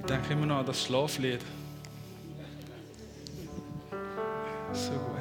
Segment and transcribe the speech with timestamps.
[0.00, 1.40] Ich denke immer noch an das Schlaflied.
[4.72, 5.18] So gut.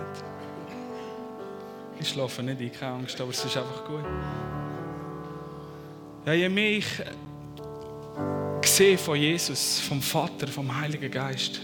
[2.00, 4.06] Ich schlafe nicht ein, keine Angst, aber es ist einfach gut.
[6.26, 6.88] Ja, je mehr ich
[8.66, 11.62] sehe von Jesus, vom Vater, vom Heiligen Geist,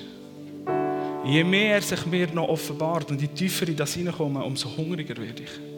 [1.26, 5.16] je mehr er sich mir noch offenbart und je tiefer in das hineinkomme, umso hungriger
[5.18, 5.73] werde ich.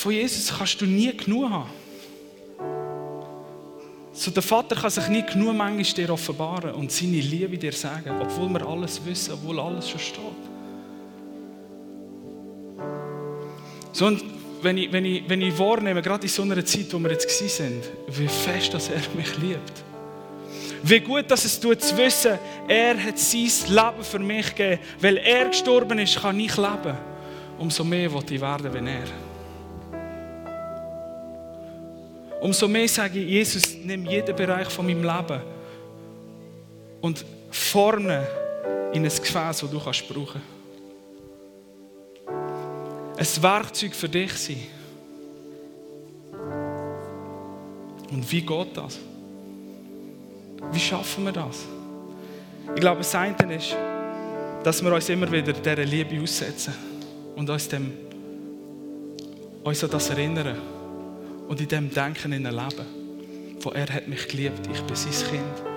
[0.00, 1.68] Von Jesus kannst du nie genug haben.
[4.14, 8.10] So, der Vater kann sich nie genug manchmal dir offenbaren und seine Liebe dir sagen,
[8.18, 10.22] obwohl wir alles wissen, obwohl alles schon steht.
[13.92, 14.24] So, und
[14.62, 17.28] wenn ich, wenn, ich, wenn ich wahrnehme, gerade in so einer Zeit, wo wir jetzt
[17.28, 19.84] sind, wie fest dass er mich liebt.
[20.82, 24.80] Wie gut, dass es tut zu wissen, er hat sein Leben für mich gegeben.
[24.98, 26.96] Weil er gestorben ist, kann ich leben.
[27.58, 29.29] Umso mehr will ich werden wie er.
[32.40, 35.42] Umso mehr sage ich, Jesus, nimm jeden Bereich von meinem Leben
[37.02, 38.26] und forme
[38.92, 40.40] in ein Gefäß, das du kannst brauchen
[43.16, 44.62] Ein Werkzeug für dich sein.
[48.10, 48.98] Und wie geht das?
[50.72, 51.66] Wie schaffen wir das?
[52.74, 53.76] Ich glaube, das eine ist,
[54.64, 56.74] dass wir uns immer wieder dieser Liebe aussetzen
[57.36, 57.92] und uns, dem,
[59.62, 60.79] uns an das erinnern
[61.50, 63.58] und in dem Denken in Leben.
[63.58, 65.68] Von er hat mich geliebt, ich bin sein Kind.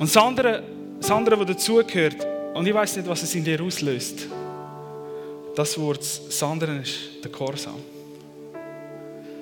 [0.00, 0.64] Und das andere,
[0.98, 2.16] das andere was dazugehört,
[2.52, 4.26] und ich weiß nicht, was es in dir auslöst,
[5.54, 7.76] das Wort, das andere ist der Korsam.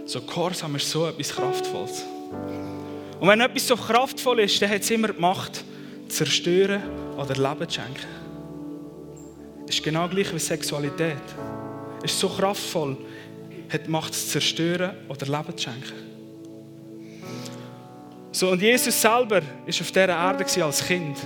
[0.04, 2.04] So Korsam ist so etwas Kraftvolles.
[3.18, 5.64] Und wenn etwas so kraftvoll ist, dann hat es immer die Macht,
[6.08, 6.82] zerstören
[7.16, 8.06] oder Leben zu schenken.
[9.66, 11.16] Ist genau gleich wie Sexualität.
[12.02, 12.98] Ist so kraftvoll,
[13.72, 16.10] hat die Macht zu zerstören oder Leben zu schenken.
[18.32, 21.18] So, und Jesus selber war auf dieser Erde als Kind.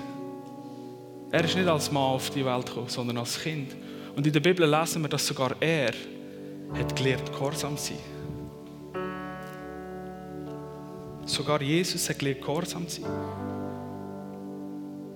[1.31, 3.75] Er ist nicht als Mann auf die Welt gekommen, sondern als Kind.
[4.17, 5.93] Und in der Bibel lesen wir, dass sogar er
[6.73, 7.99] hat gelernt, gehorsam zu sein.
[11.27, 13.11] Sogar Jesus hat gelernt, gehorsam zu sein.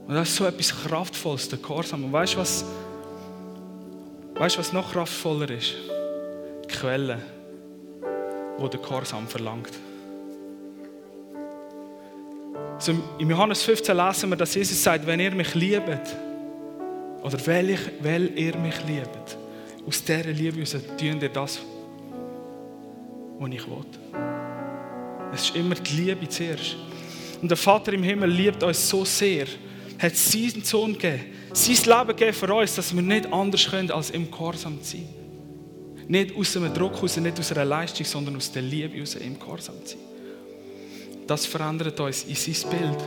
[0.06, 2.04] Und das ist so etwas Kraftvolles, der Gehorsam.
[2.04, 2.64] Und weißt du, was,
[4.34, 5.74] was noch kraftvoller ist?
[6.68, 7.18] Quelle,
[8.58, 9.70] wo der Gehorsam verlangt.
[12.74, 16.16] Also Im Johannes 15 lesen wir, dass Jesus sagt, wenn ihr mich liebt,
[17.22, 19.36] oder weil, ich, weil ihr mich liebt,
[19.86, 21.58] aus dieser Liebe heraus tun ihr das,
[23.38, 23.84] was ich will.
[25.32, 26.76] Es ist immer die Liebe zuerst.
[27.42, 29.46] Und der Vater im Himmel liebt uns so sehr,
[29.98, 34.10] hat seinen Sohn gegeben, sein Leben gegeben für uns, dass wir nicht anders können, als
[34.10, 35.17] im Gehorsam zu sein.
[36.08, 39.38] Nicht aus einem Druck heraus, nicht aus einer Leistung, sondern aus der Liebe heraus im
[39.38, 40.06] Gehorsam zu sein.
[41.26, 42.98] Das verändert uns in sein Bild.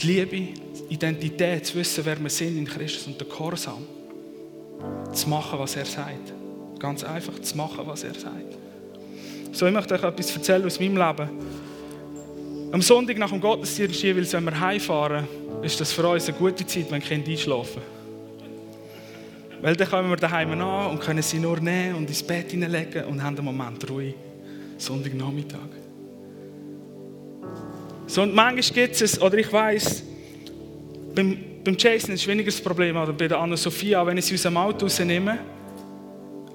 [0.00, 3.86] Die Liebe, Identität, zu wissen, wer wir sind in Christus und der Gehorsam.
[5.12, 6.32] Zu machen, was er sagt.
[6.78, 8.56] Ganz einfach zu machen, was er sagt.
[9.52, 11.28] So, ich möchte euch etwas erzählen aus meinem Leben.
[12.72, 15.28] Am Sonntag nach dem Gottesdienst jeweils, wenn wir heimfahren,
[15.60, 17.99] ist das für uns eine gute Zeit, wenn Kinder einschlafen.
[19.62, 23.04] Weil dann kommen wir daheim an und können sie nur nehmen und ins Bett hineinlegen
[23.04, 24.14] und haben einen Moment Ruhe.
[24.78, 25.58] Sonntagnachmittag.
[28.06, 30.02] So, und manchmal gibt es, oder ich weiß,
[31.14, 34.42] beim, beim Jason ist weniger das Problem, oder bei der Anna-Sophia, wenn ich sie aus
[34.42, 35.38] dem Auto rausnehme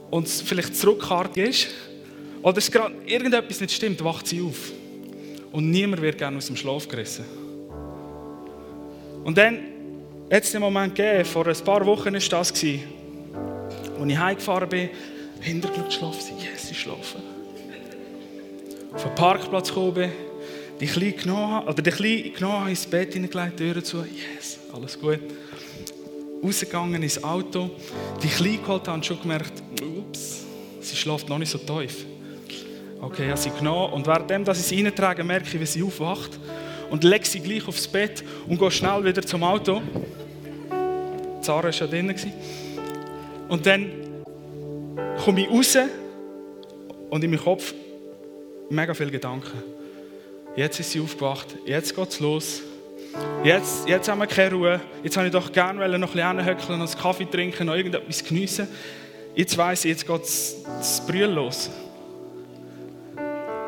[0.10, 1.68] und es vielleicht zurückkart ist,
[2.42, 4.72] oder es gerade irgendetwas nicht stimmt, wacht sie auf.
[5.52, 7.24] Und niemand wird gerne aus dem Schlaf gerissen.
[9.24, 9.60] Und dann
[10.32, 12.54] hat es den Moment gegeben, vor ein paar Wochen war das,
[14.00, 14.90] als ich heimgefahren bin,
[15.42, 17.22] hintergeschaut, schlafen sie, yes, sie schlafen.
[18.94, 20.12] Auf den Parkplatz gekommen bin,
[20.80, 25.20] die Kleine genommen, oder die genommen, ins Bett hineingelegt, Türen zu, yes, alles gut.
[26.44, 27.72] Rausgegangen ins Auto,
[28.22, 30.44] die Kleine geholt und schon gemerkt, ups,
[30.82, 32.06] sie schläft noch nicht so tief.
[33.02, 36.40] Okay, ich habe sie genommen und während ich sie reintrage, merke ich, wie sie aufwacht
[36.90, 39.82] und lege sie gleich aufs Bett und gehe schnell wieder zum Auto.
[41.41, 42.16] Zara war schon drin.
[43.47, 43.92] Und dann
[45.24, 45.78] komme ich raus
[47.09, 47.74] und in meinem Kopf
[48.70, 49.64] mega viele Gedanken.
[50.56, 52.62] Jetzt ist sie aufgewacht, jetzt geht es los.
[53.44, 54.82] Jetzt, jetzt haben wir keine Ruhe.
[55.03, 58.68] Jetzt habe ich doch gerne noch ein bisschen noch einen Kaffee trinken, noch irgendetwas geniessen.
[59.36, 61.70] Jetzt weiss ich, jetzt geht das Brühen los.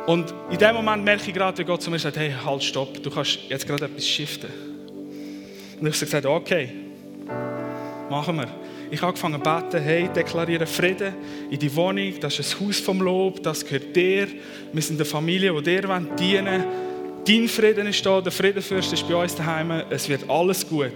[0.08, 3.04] Und in dem Moment merke ich gerade, wie Gott zu mir sagt, hey, halt, stopp,
[3.04, 4.50] du kannst jetzt gerade etwas shiften.
[5.80, 6.70] Und ich habe gesagt, okay,
[8.10, 8.67] machen wir.
[8.90, 11.14] Ich habe angefangen zu beten, hey, deklariere Frieden
[11.50, 14.28] in die Wohnung, das ist ein Haus vom Lob, das gehört dir.
[14.72, 16.64] Wir sind eine Familie, die dir dienen wollen.
[17.26, 20.94] Dein Frieden ist da, der Friedenfürst ist bei uns daheim, es wird alles gut.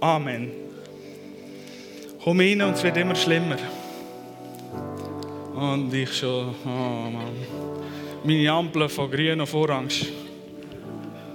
[0.00, 0.50] Amen.
[2.24, 3.58] Komm rein und es wird immer schlimmer.
[5.54, 6.68] Und ich schon, oh
[7.10, 7.36] Mann.
[8.24, 10.06] Meine Ampel von grün auf orange.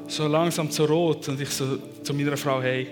[0.07, 1.27] So langsam zu rot.
[1.27, 2.87] Und ich so zu meiner Frau, hey,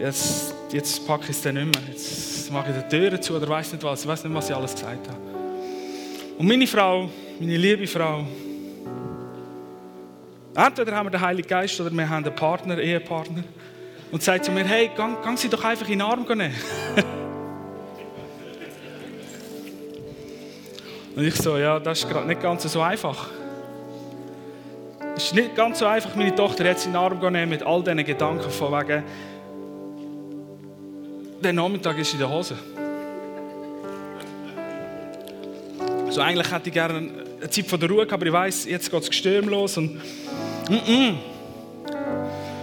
[0.00, 1.82] jetzt, jetzt packe ich es dann nicht mehr.
[1.88, 4.02] Jetzt mache ich die Türen zu oder weiß nicht was.
[4.02, 5.20] Ich weiß nicht, was ich alles gesagt habe.
[6.36, 8.26] Und meine Frau, meine liebe Frau,
[10.56, 13.44] entweder haben wir den Heiligen Geist oder wir haben einen Partner, Ehepartner,
[14.10, 16.54] und sagt zu mir, hey, gang, gang sie doch einfach in den Arm nehmen.
[21.16, 23.28] Und ich so, ja, das ist gerade nicht ganz so einfach.
[25.16, 27.84] Es ist nicht ganz so einfach, meine Tochter jetzt in den Arm nehmen mit all
[27.84, 29.04] diesen Gedanken von wegen,
[31.44, 32.56] der Nachmittag ist in der Hose.
[36.10, 37.10] So, eigentlich hätte ich gerne
[37.40, 40.74] eine Zeit von der Ruhe, aber ich weiß, jetzt geht das Gestürm los und mm
[40.74, 41.14] -mm.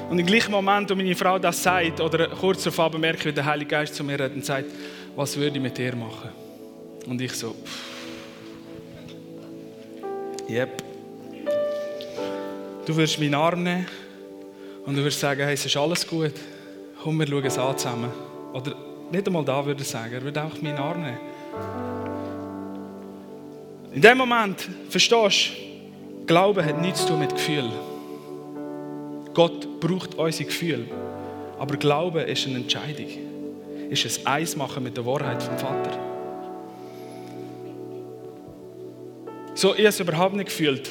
[0.09, 3.31] Und im gleichen Moment, wo meine Frau das sagt, oder kurz darauf merke ich, wie
[3.31, 4.65] der Heilige Geist zu mir redet und sagt,
[5.15, 6.29] was würde ich mit dir machen?
[7.07, 7.91] Und ich so, pff.
[10.49, 10.83] Yep.
[12.85, 13.85] Du wirst meinen Arm nehmen
[14.85, 16.33] und du wirst sagen, hey, es ist alles gut.
[17.01, 18.30] Komm, wir schauen es an zusammen.
[18.53, 18.75] Oder
[19.11, 21.17] nicht einmal da würde ich sagen, er würde auch meinen Arm nehmen.
[23.93, 27.69] In dem Moment, verstehst du, Glauben hat nichts zu tun mit Gefühl.
[29.33, 30.85] Gott braucht unsere Gefühle.
[31.59, 33.07] Aber Glauben ist eine Entscheidung.
[33.89, 35.91] Ist ein Eismachen mit der Wahrheit vom Vater.
[39.53, 40.89] So, ich habe es überhaupt nicht gefühlt,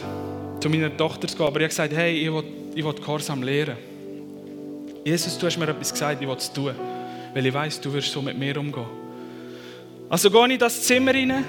[0.61, 1.47] zu meiner Tochter zu gehen.
[1.47, 3.79] Aber ich habe gesagt, hey, ich will, ich will Gehorsam lernen.
[5.05, 6.75] Jesus, du hast mir etwas gesagt, ich will es tun.
[7.35, 8.87] Weil ich weiß, du wirst so mit mir umgehen.
[10.09, 11.45] Also gehe ich in das Zimmer rein,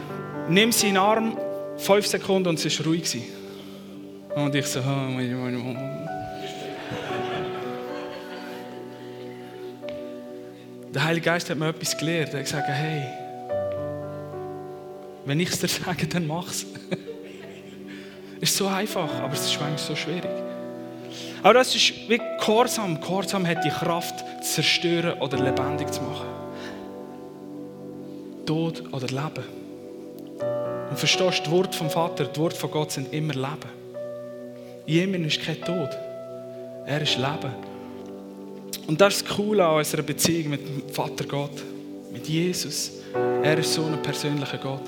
[0.49, 1.37] nimm seinen Arm,
[1.77, 3.17] fünf Sekunden und es war ruhig.
[4.35, 6.09] Und ich so, oh, meine, meine, meine.
[10.93, 12.33] Der Heilige Geist hat mir etwas gelehrt.
[12.33, 13.07] Er hat gesagt, hey,
[15.25, 16.65] wenn ich es dir sage, dann mach es.
[18.41, 20.31] ist so einfach, aber es ist manchmal so schwierig.
[21.43, 22.99] Aber das ist wie Gehorsam.
[22.99, 24.20] Gehorsam hat die Kraft,
[24.53, 26.27] zerstören oder lebendig zu machen.
[28.45, 29.61] Tod oder Leben.
[30.89, 33.81] Und verstehst die Worte vom Vater, die Worte von Gott sind immer Leben.
[34.85, 35.89] Jemand ist kein Tod.
[36.85, 37.53] Er ist Leben.
[38.87, 41.63] Und das ist das Coole an unserer Beziehung mit dem Vater Gott,
[42.11, 42.91] mit Jesus.
[43.43, 44.83] Er ist so ein persönlicher Gott.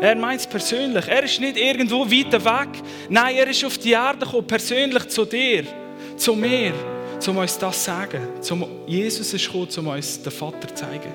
[0.00, 1.08] Er meint es persönlich.
[1.08, 2.80] Er ist nicht irgendwo weiter weg.
[3.08, 5.64] Nein, er ist auf die Erde gekommen, persönlich zu dir,
[6.16, 6.72] zu mir,
[7.26, 8.20] um uns das zu sagen.
[8.40, 11.12] Zum Jesus ist gekommen, um uns den Vater zu zeigen.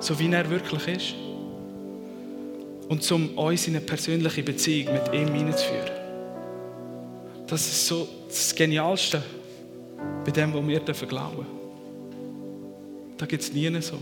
[0.00, 1.14] So wie er wirklich ist.
[2.88, 5.90] Und um uns in eine persönliche Beziehung mit ihm hineinzuführen.
[7.46, 9.22] Das ist so das Genialste
[10.24, 11.58] bei dem, was wir glauben dürfen.
[13.16, 13.98] Da gibt es nie so.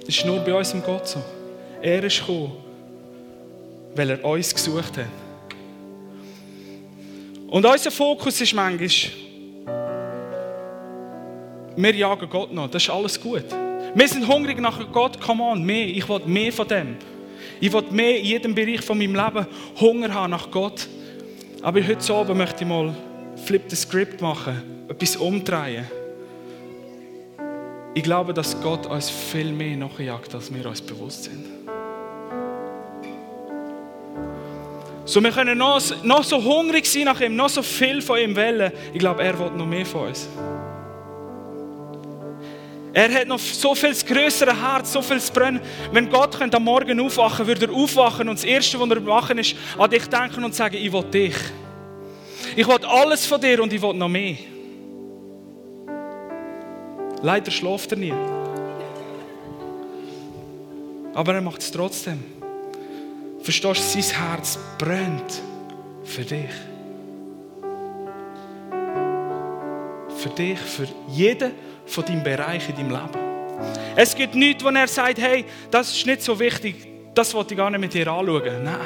[0.00, 1.22] Das ist nur bei unserem Gott so.
[1.82, 2.52] Er ist gekommen,
[3.94, 5.25] weil er uns gesucht hat.
[7.48, 8.88] Und unser Fokus ist manchmal,
[11.76, 13.44] wir jagen Gott noch, das ist alles gut.
[13.94, 16.96] Wir sind hungrig nach Gott, come on, mehr, ich will mehr von dem.
[17.60, 19.46] Ich will mehr in jedem Bereich von meinem Leben
[19.80, 20.86] Hunger haben nach Gott.
[21.62, 22.94] Aber heute Abend möchte ich mal
[23.44, 25.86] Flip the Script machen, etwas umdrehen.
[27.94, 31.55] Ich glaube, dass Gott uns viel mehr nachjagt, als wir uns bewusst sind.
[35.06, 38.34] So, wir können noch, noch so hungrig sein nach ihm, noch so viel von ihm
[38.34, 38.72] wollen.
[38.92, 40.28] Ich glaube, er will noch mehr von uns.
[42.92, 45.60] Er hat noch so viel größere Herz, so viel brennen.
[45.92, 49.38] Wenn Gott könnte am Morgen aufwachen, würde er aufwachen und das Erste, was er machen
[49.38, 51.36] ist, an dich denken und sagen, ich will dich.
[52.56, 54.36] Ich will alles von dir und ich will noch mehr.
[57.22, 58.14] Leider schläft er nie.
[61.14, 62.35] Aber er macht es trotzdem.
[63.46, 65.40] Verstehst du, sein Herz brennt
[66.02, 66.50] für dich.
[70.18, 71.52] Für dich, für jeden
[71.86, 73.94] von deinem Bereich in deinem Leben.
[73.94, 77.58] Es gibt nichts, wo er sagt, hey, das ist nicht so wichtig, das wollte ich
[77.58, 78.64] gar nicht mit dir anschauen.
[78.64, 78.80] Nein.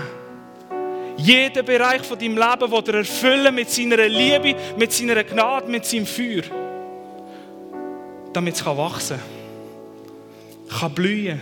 [1.16, 5.86] Jeden Bereich von deinem Leben will er erfüllen mit seiner Liebe, mit seiner Gnade, mit
[5.86, 6.42] seinem Feuer.
[8.34, 9.18] Damit es wachsen
[10.68, 11.40] kann, kann blühen,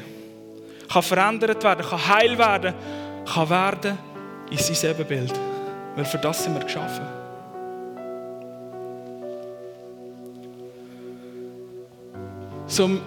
[0.89, 2.75] kann verändert werden, kann heil werden
[3.35, 3.99] kann werden
[4.51, 5.33] in sein Ebenbild.
[5.97, 7.05] Weil für das sind wir geschaffen.
[12.67, 13.01] Zum,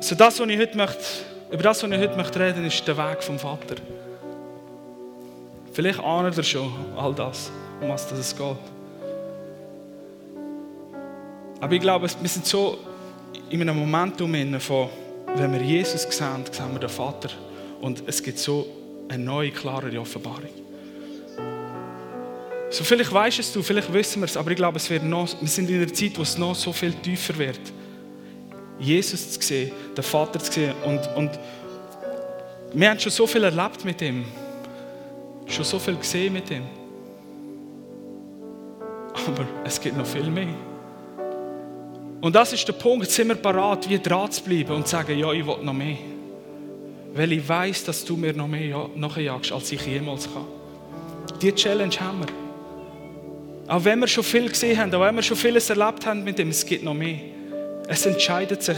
[0.00, 1.04] so das, was ich heute möchte,
[1.50, 3.76] über das, was ich heute möchte reden, ist der Weg vom Vater.
[5.72, 8.56] Vielleicht ahnt ihr schon all das, um was es geht.
[11.60, 12.78] Aber ich glaube, wir sind so
[13.50, 14.88] in einem Momentum von,
[15.34, 17.30] wenn wir Jesus sehen, sehen wir den Vater.
[17.80, 18.66] Und es gibt so
[19.08, 20.50] eine neue, klare Offenbarung.
[22.70, 25.28] So vielleicht weißt es du, vielleicht wissen wir es, aber ich glaube, es wird noch,
[25.40, 27.60] wir sind in einer Zeit, wo es noch so viel tiefer wird.
[28.78, 30.74] Jesus zu sehen, den Vater zu sehen.
[30.84, 31.30] Und, und
[32.74, 34.24] wir haben schon so viel erlebt mit ihm.
[35.46, 36.64] Schon so viel gesehen mit ihm.
[39.14, 40.54] Aber es gibt noch viel mehr.
[42.20, 45.16] Und das ist der Punkt, sind wir parat, wie dran zu bleiben und zu sagen,
[45.18, 45.96] ja, ich will noch mehr.
[47.16, 50.44] Weil ich weiß, dass du mir noch mehr nachjagst, als ich jemals kann.
[51.40, 52.26] Diese Challenge haben wir.
[53.68, 56.38] Auch wenn wir schon viel gesehen haben, auch wenn wir schon vieles erlebt haben mit
[56.38, 57.18] ihm, es gibt noch mehr.
[57.88, 58.76] Es entscheidet sich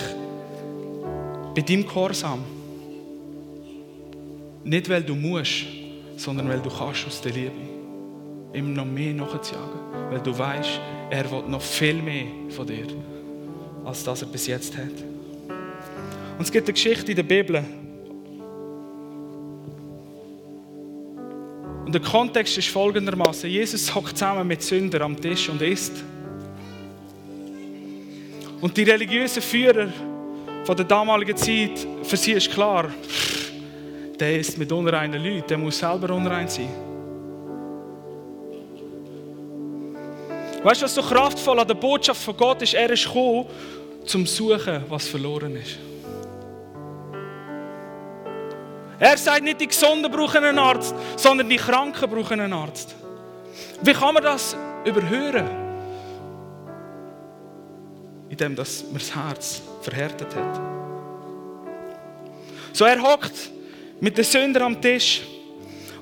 [1.54, 2.44] bei deinem Gehorsam.
[4.62, 5.64] Nicht, weil du musst,
[6.16, 7.50] sondern weil du kannst aus der Liebe.
[8.54, 9.80] Ihm noch mehr nachzujagen.
[10.10, 10.80] Weil du weißt,
[11.10, 12.86] er will noch viel mehr von dir,
[13.84, 14.84] als das er bis jetzt hat.
[16.38, 17.64] Und es gibt eine Geschichte in der Bibel,
[21.88, 25.94] Und der Kontext ist folgendermaßen: Jesus hockt zusammen mit Sündern am Tisch und isst.
[28.60, 29.88] Und die religiösen Führer
[30.64, 32.90] von der damaligen Zeit, für sie ist klar,
[34.20, 36.68] der ist mit unreinen Leuten, der muss selber unrein sein.
[40.62, 42.74] Weißt du, was so kraftvoll an der Botschaft von Gott ist?
[42.74, 43.46] Er ist gekommen,
[44.04, 45.78] zum Suchen, was verloren ist.
[49.00, 52.96] Er sagt nicht, die Gesunden brauchen einen Arzt, sondern die Kranken brauchen einen Arzt.
[53.80, 55.48] Wie kann man das überhören?
[58.28, 60.60] Indem dass man das Herz verhärtet hat.
[62.72, 63.50] So, er hockt
[64.00, 65.22] mit den Sündern am Tisch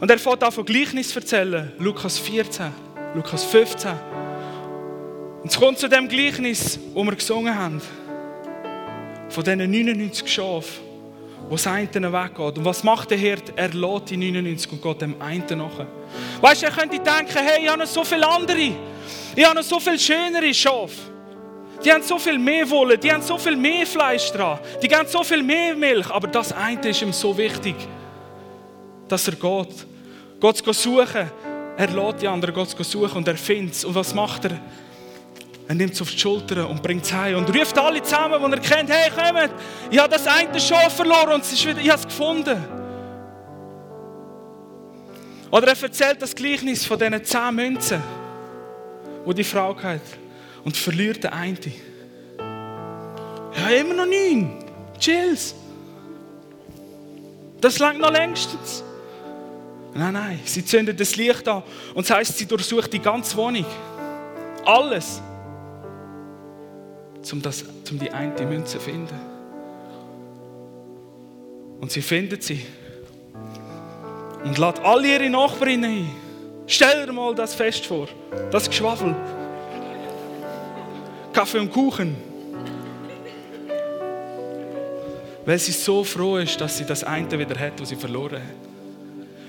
[0.00, 1.72] und er fängt an von Gleichnis zu erzählen.
[1.78, 2.72] Lukas 14,
[3.14, 3.92] Lukas 15.
[5.42, 7.80] Und es kommt zu dem Gleichnis, wo wir gesungen haben.
[9.28, 10.85] Von diesen 99 Schafen
[11.48, 12.58] wo das eine weggeht.
[12.58, 13.52] Und was macht der Hirt?
[13.56, 15.86] Er lädt die 99 und geht dem einen nach.
[16.40, 18.72] Weißt du, er könnte denken, hey, ich habe noch so viele andere.
[19.36, 21.16] Ich habe noch so viel schönere Schafe.
[21.84, 25.06] Die haben so viel mehr Wolle, die haben so viel mehr Fleisch dran, die geben
[25.06, 26.10] so viel mehr Milch.
[26.10, 27.76] Aber das eine ist ihm so wichtig,
[29.08, 29.86] dass er geht.
[30.40, 31.30] Gott zu suchen.
[31.76, 33.84] Er lädt die anderen Gott zu suchen und er findet es.
[33.84, 34.58] Und was macht er?
[35.68, 38.56] Er nimmt es auf die Schulter und bringt es heim und ruft alle zusammen, die
[38.56, 39.50] er kennt, hey, kommt,
[39.90, 42.64] ich habe das eine Schaf verloren und es ist wieder, ich habe es gefunden.
[45.50, 48.02] Oder er erzählt das Gleichnis von diesen zehn Münzen,
[49.24, 50.00] wo die Frau hat
[50.64, 51.58] und verliert den einen.
[53.58, 54.64] Ja, immer noch neun.
[54.98, 55.54] Chills.
[57.60, 58.84] Das langt noch längstens.
[59.94, 61.62] Nein, nein, sie zündet das Licht an
[61.94, 63.64] und das heisst, sie durchsucht die ganze Wohnung.
[64.64, 65.22] Alles
[67.32, 69.18] um, das, um die eine Münze zu finden.
[71.80, 72.64] Und sie findet sie.
[74.44, 76.10] Und lädt alle ihre Nachbarinnen ein.
[76.66, 78.08] Stell dir mal das Fest vor.
[78.50, 79.14] Das Geschwafel.
[81.32, 82.16] Kaffee und Kuchen.
[85.44, 88.66] Weil sie so froh ist, dass sie das eine wieder hat, was sie verloren hat.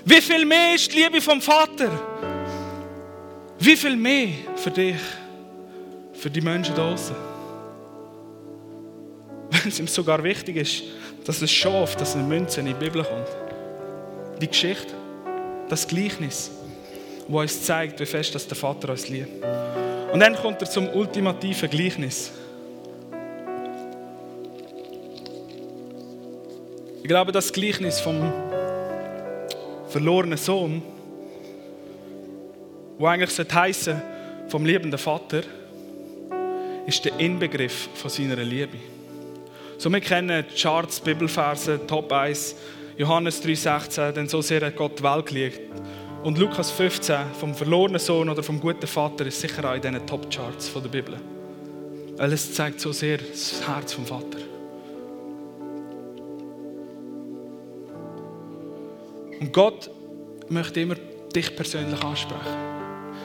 [0.04, 1.90] Wie viel mehr ist die Liebe vom Vater?
[3.58, 4.96] Wie viel mehr für dich,
[6.12, 7.27] für die Menschen da draußen?
[9.62, 10.82] Wenn es ihm sogar wichtig ist,
[11.24, 13.28] dass es Schaf, dass eine Münze in die Bibel kommt.
[14.40, 14.94] Die Geschichte,
[15.68, 16.50] das Gleichnis,
[17.26, 19.44] wo uns zeigt, wie fest dass der Vater uns liebt.
[20.12, 22.32] Und dann kommt er zum ultimativen Gleichnis.
[27.02, 28.32] Ich glaube, das Gleichnis vom
[29.88, 30.82] verlorenen Sohn,
[32.98, 34.02] wo eigentlich heißen
[34.48, 35.42] vom liebenden Vater,
[36.86, 38.78] ist der Inbegriff von seiner Liebe.
[39.80, 42.56] So, wir kennen Charts, Bibelverse, Top 1,
[42.96, 45.60] Johannes 3,16, denn so sehr hat Gott die Welt geliebt.
[46.24, 50.04] Und Lukas 15, vom verlorenen Sohn oder vom guten Vater, ist sicher auch in diesen
[50.04, 51.14] Top-Charts der Bibel.
[52.16, 54.38] Weil es zeigt so sehr das Herz vom Vater.
[59.38, 59.90] Und Gott
[60.48, 60.96] möchte immer
[61.32, 62.77] dich persönlich ansprechen.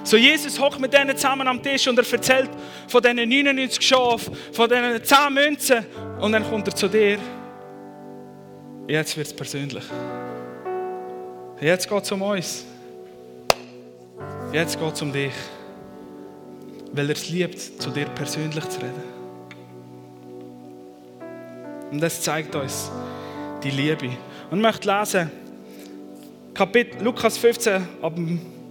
[0.03, 2.49] So Jesus hockt mit denen zusammen am Tisch und er erzählt
[2.87, 5.85] von diesen 99 Schafen, von diesen 10 Münzen
[6.19, 7.17] und dann kommt er zu dir.
[8.87, 9.83] Jetzt wird es persönlich.
[11.61, 12.65] Jetzt geht es um uns.
[14.51, 15.31] Jetzt geht es um dich.
[16.91, 19.03] Weil er es liebt, zu dir persönlich zu reden.
[21.91, 22.91] Und das zeigt uns
[23.63, 24.07] die Liebe.
[24.51, 25.31] Und ich möchte lesen,
[26.53, 28.13] Kapitel Lukas 15, ab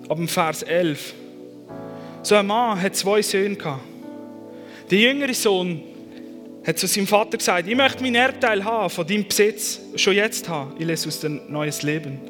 [0.09, 1.15] ab dem Vers 11.
[2.25, 3.59] So ein Mann hat zwei Söhne.
[4.91, 5.83] Der jüngere Sohn
[6.65, 10.49] hat zu seinem Vater gesagt, ich möchte meinen Erbteil haben, von deinem Besitz, schon jetzt
[10.49, 10.75] haben.
[10.79, 12.21] Ich lese aus dem Neues Leben.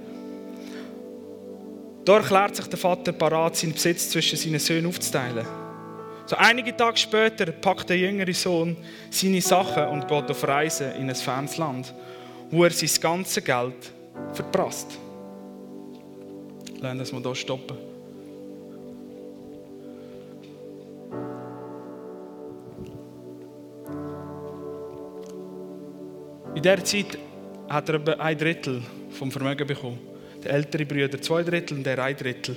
[2.07, 5.47] Da erklärt sich der Vater parat, seinen Besitz zwischen seinen Söhnen aufzuteilen.
[6.25, 8.77] So einige Tage später packt der jüngere Sohn
[9.11, 11.93] seine Sachen und geht auf Reise in ein fernes Land,
[12.51, 13.93] wo er sein ganzes Geld
[14.33, 14.99] verprasst.
[16.81, 17.92] Lassen wir hier stoppen.
[26.65, 27.19] In dieser Zeit
[27.69, 29.99] hat er etwa ein Drittel vom Vermögen bekommen.
[30.45, 32.55] Der ältere Bruder zwei Drittel und der ein Drittel.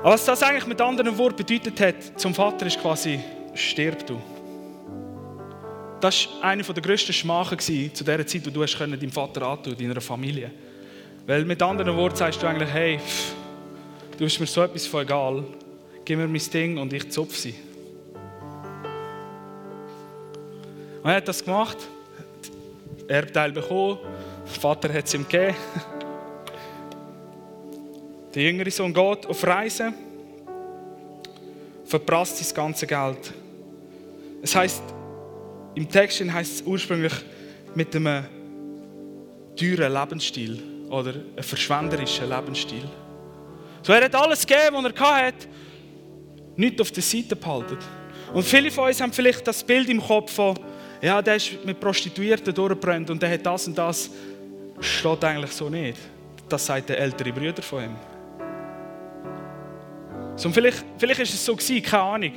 [0.00, 3.18] Aber was das eigentlich mit anderen Worten bedeutet hat, zum Vater ist quasi,
[3.52, 4.22] stirb du.
[6.00, 9.76] Das war einer der grössten Schmachen zu dieser Zeit, wo du hast deinem Vater antun,
[9.76, 10.52] deiner Familie.
[11.26, 13.34] Weil mit anderen Worten sagst du eigentlich, hey, pff,
[14.12, 15.42] du bist mir so etwas von egal,
[16.04, 17.54] gib mir mein Ding und ich zupfe sie.
[21.02, 21.78] Und er hat das gemacht,
[23.08, 23.98] Erbteil bekommen,
[24.44, 25.56] der Vater hat es ihm gegeben.
[28.34, 29.92] Der jüngere Sohn geht auf Reise,
[31.84, 33.32] verprasst sein ganzes Geld.
[34.42, 34.82] Es heißt,
[35.74, 37.12] im Text heißt es ursprünglich
[37.74, 38.24] mit einem
[39.56, 42.84] teuren Lebensstil oder einem verschwenderischen Lebensstil.
[43.82, 45.46] So, er hat alles gegeben, was er hatte,
[46.56, 47.78] nicht auf der Seite behalten.
[48.32, 50.58] Und viele von uns haben vielleicht das Bild im Kopf von,
[51.04, 54.10] ja, der ist mit Prostituierten durchgebrannt und der hat das und das.
[54.80, 55.98] Steht eigentlich so nicht.
[56.48, 57.96] Das sagt der ältere Bruder von ihm.
[60.34, 62.32] So, vielleicht, vielleicht ist es so gewesen, keine Ahnung.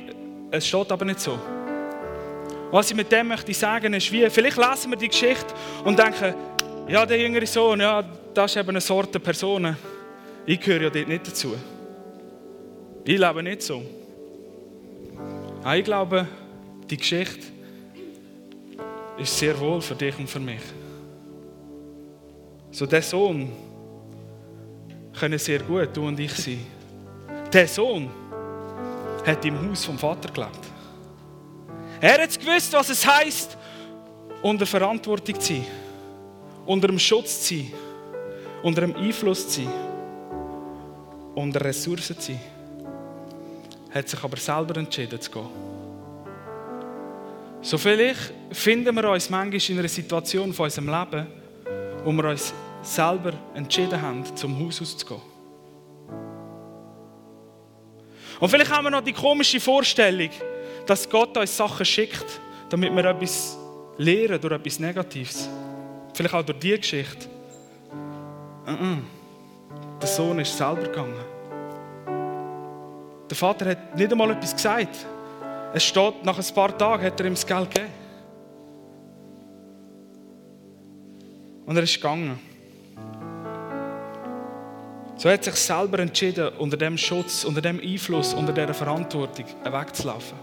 [0.50, 1.38] Es steht aber nicht so.
[2.70, 6.34] Was ich mit dem möchte sagen, ist wie, vielleicht lesen wir die Geschichte und denken,
[6.88, 9.74] ja, der jüngere Sohn, ja, das ist eben eine Sorte Person.
[10.44, 11.56] Ich gehöre ja dort nicht dazu.
[13.02, 13.82] Ich lebe nicht so.
[15.74, 16.28] Ich glaube,
[16.90, 17.57] die Geschichte
[19.18, 20.62] ist sehr wohl für dich und für mich.
[22.70, 23.50] So, der Sohn
[25.18, 26.60] können sehr gut du und ich sein.
[27.52, 28.08] Der Sohn
[29.26, 30.58] hat im Haus vom Vater gelebt.
[32.00, 33.56] Er hat gewusst, was es heißt,
[34.42, 35.66] unter Verantwortung zu sein,
[36.64, 37.72] unter dem Schutz zu sein,
[38.62, 39.72] unter dem Einfluss zu sein,
[41.34, 42.40] unter Ressourcen zu sein.
[43.92, 45.48] Hat sich aber selber entschieden zu gehen.
[47.62, 51.26] So vielleicht finden wir uns manchmal in einer Situation von unserem Leben,
[52.04, 55.20] wo wir uns selber entschieden haben, zum Haus auszugehen.
[58.40, 60.30] Und vielleicht haben wir noch die komische Vorstellung,
[60.86, 63.58] dass Gott uns Sachen schickt, damit wir etwas
[63.96, 65.48] lernen durch etwas Negatives.
[66.14, 67.28] Vielleicht auch durch diese Geschichte.
[70.00, 71.14] Der Sohn ist selber gegangen.
[73.28, 75.06] Der Vater hat nicht einmal etwas gesagt.
[75.74, 78.07] Es steht, nach ein paar Tagen hat er ihm das Geld gegeben.
[81.68, 82.38] Und er ist gegangen.
[85.16, 90.38] So hat sich selber entschieden, unter dem Schutz, unter dem Einfluss, unter dieser Verantwortung wegzulaufen.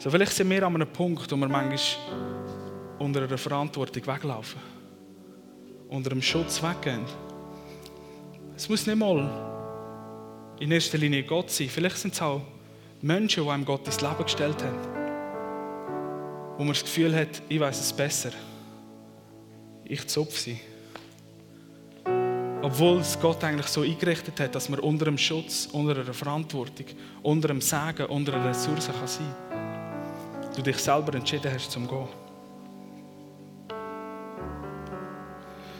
[0.00, 1.78] So vielleicht sind wir an einem Punkt, wo wir manchmal
[2.98, 4.60] unter einer Verantwortung weglaufen.
[5.88, 7.04] Unter einem Schutz weggehen.
[8.56, 9.30] Es muss nicht mal
[10.58, 11.68] in erster Linie Gott sein.
[11.68, 12.40] Vielleicht sind es auch
[13.00, 14.78] Menschen, die einem Gott ins Leben gestellt haben.
[16.56, 18.32] Wo man das Gefühl hat, ich weiß es besser.
[19.90, 20.60] Ich zupfe sie.
[22.62, 26.86] Obwohl es Gott eigentlich so eingerichtet hat, dass man unter einem Schutz, unter einer Verantwortung,
[27.24, 30.52] unter einem Segen, unter einer Ressource kann sein kann.
[30.54, 32.06] Du dich selber entschieden hast, zum Gehen.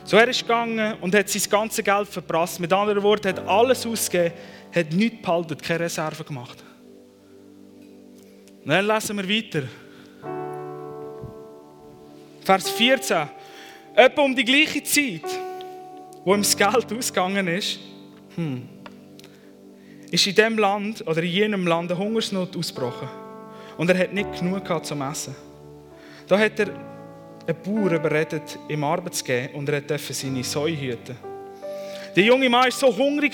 [0.02, 2.58] So er ist gegangen und hat sein ganzes Geld verprasst.
[2.58, 4.34] Mit anderen Worten, hat alles ausgegeben,
[4.74, 6.64] hat nichts behalten, keine Reserve gemacht.
[8.64, 9.68] Und dann lesen wir weiter.
[12.44, 13.28] Vers 14.
[13.94, 15.24] Etwa um die gleiche Zeit
[16.24, 17.78] wo ihm das Geld ausgegangen ist,
[18.36, 18.68] hm,
[20.10, 23.08] ist in diesem Land oder in jenem Land eine Hungersnot ausgebrochen.
[23.76, 25.34] Und er hat nicht genug gehabt zum Essen.
[26.26, 30.78] Da hat er einen Bauer überredet, ihm Arbeit zu geben und er durfte seine Säue
[30.78, 31.16] hüten.
[32.14, 33.32] Der junge Mann war so hungrig,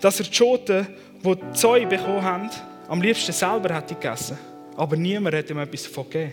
[0.00, 0.86] dass er die Schoten,
[1.24, 2.50] die die Säue bekommen haben,
[2.86, 4.38] am liebsten selber hätte gegessen.
[4.76, 6.32] Aber niemand hat ihm etwas davon gegeben.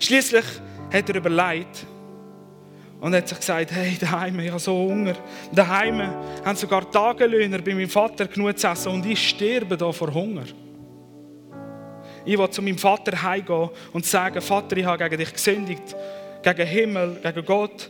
[0.00, 0.44] Schließlich
[0.92, 1.86] hat er überlegt,
[3.00, 5.14] und hat sich gesagt, hey, daheim, ich habe so Hunger.
[5.52, 6.00] Daheim
[6.44, 10.44] haben sogar Tagelöhner bei meinem Vater genug zu essen und ich sterbe da vor Hunger.
[12.24, 15.96] Ich will zu meinem Vater heimgehen und sagen, Vater, ich habe gegen dich gesündigt.
[16.42, 17.88] gegen den Himmel, gegen Gott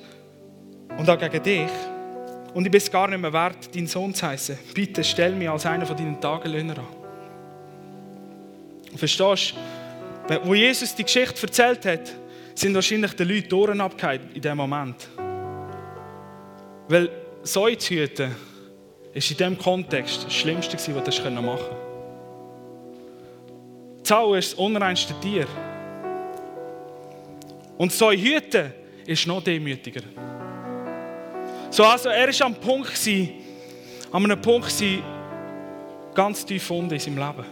[0.96, 1.70] und auch gegen dich.
[2.54, 4.58] Und ich bin es gar nicht mehr wert, dein Sohn zu heißen.
[4.74, 6.86] Bitte stell mich als einer von deinen Tagelöhner an.
[8.96, 9.54] Verstehst
[10.28, 10.40] du?
[10.44, 12.12] Wo Jesus die Geschichte erzählt hat,
[12.60, 15.08] sind wahrscheinlich die Leute Ohren abgehakt in dem Moment.
[16.88, 17.08] Weil
[17.42, 18.36] Säue zu hüten,
[19.14, 21.70] ist in diesem Kontext das Schlimmste, was du machen konntest.
[24.10, 25.46] Die ist das unreinste Tier.
[27.78, 28.74] Und Säue hüten
[29.06, 30.02] ist noch demütiger.
[31.70, 32.92] So, also er war am Punkt,
[34.12, 34.84] an einem Punkt,
[36.14, 37.44] ganz tief unten in seinem Leben.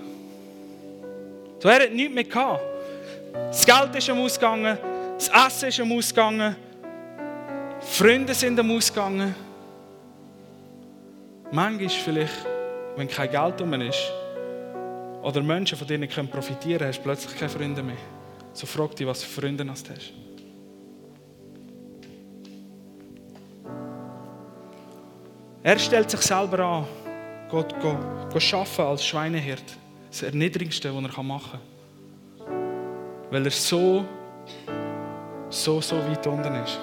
[1.60, 2.60] So, er hat nichts mehr gehabt.
[3.32, 4.76] Das Geld ist am Ausgegangen,
[5.18, 6.56] das Essen ist am Ausgegangen,
[7.80, 9.34] Freunde sind am Ausgegangen.
[11.50, 12.46] Manchmal vielleicht,
[12.96, 14.12] wenn kein Geld um ist,
[15.22, 17.96] oder Menschen, von denen du profitieren kannst, hast du plötzlich keine Freunde mehr.
[18.52, 19.90] So frag dich, was für Freunde du hast.
[25.62, 26.86] Er stellt sich selber an,
[27.50, 29.64] Gott zu arbeiten als Schweinehirt.
[30.10, 31.60] Das Erniedrigste, was er machen
[32.38, 33.30] kann.
[33.30, 34.04] Weil er so,
[35.50, 36.78] so, so weit unten ist.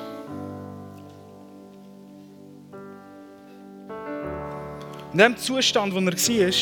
[5.14, 6.54] In dem Zustand, wo er war,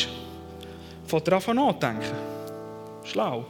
[1.06, 2.16] fängt er an nachdenken.
[3.04, 3.44] Schlau.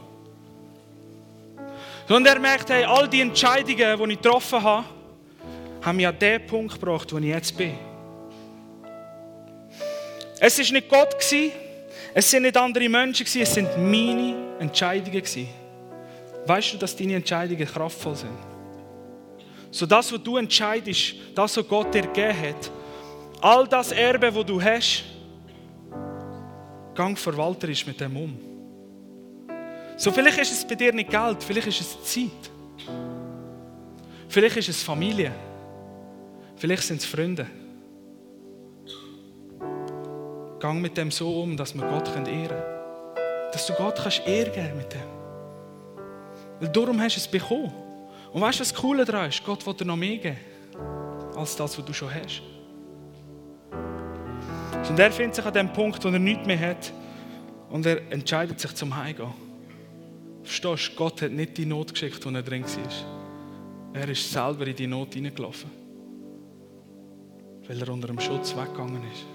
[2.09, 4.85] Und er merkt, hey, all die Entscheidungen, die ich getroffen habe,
[5.81, 7.77] haben mich an den Punkt gebracht, wo ich jetzt bin.
[10.39, 11.15] Es war nicht Gott,
[12.13, 15.23] es sind nicht andere Menschen, es sind meine Entscheidungen.
[16.45, 18.37] Weißt du, dass deine Entscheidungen kraftvoll sind?
[19.71, 22.71] So das, was du entscheidest, das, was Gott dir gegeben hat,
[23.41, 25.03] all das Erbe, das du hast,
[26.93, 28.37] gang verwalterisch mit dem um.
[29.97, 32.51] So vielleicht ist es bei dir nicht Geld, vielleicht ist es Zeit.
[34.29, 35.31] Vielleicht ist es Familie.
[36.57, 37.47] Vielleicht sind es Freunde.
[40.59, 42.49] Gang mit dem so um, dass wir Gott ehren können.
[43.51, 45.24] Dass du Gott kannst ehren mit dem.
[46.59, 47.71] Weil darum hast du es bekommen.
[48.31, 49.43] Und weißt du, was das Coole daran ist?
[49.43, 50.37] Gott will dir noch mehr geben,
[51.35, 52.41] als das, was du schon hast.
[54.89, 56.91] Und er findet sich an dem Punkt, wo er nichts mehr hat.
[57.69, 59.33] Und er entscheidet sich zum Heimgehen.
[60.43, 64.01] Verstehst du, Gott hat nicht die Not geschickt, wo er drin war.
[64.01, 65.71] Er ist selber in die Not hineingelaufen.
[67.67, 69.25] Weil er unter dem Schutz weggegangen ist.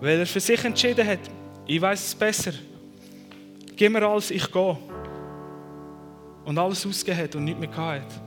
[0.00, 1.20] Weil er für sich entschieden hat,
[1.66, 2.52] ich weiß es besser.
[3.76, 4.76] Gib mir alles, ich gehe.
[6.44, 8.20] Und alles ausgegeben hat und nichts mehr gehabt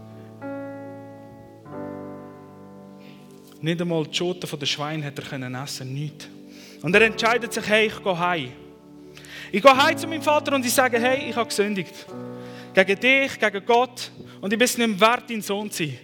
[3.59, 6.27] Nicht einmal die Schoten der Schweine hat er können essen, nichts.
[6.81, 8.51] Und er entscheidet sich, hey, ich gehe heim.
[9.51, 12.05] Ich gehe heim zu meinem Vater und ich sage, hey, ich habe gesündigt.
[12.73, 14.11] Gegen dich, gegen Gott.
[14.39, 15.97] Und ich bin es nicht wert, dein Sohn zu sein.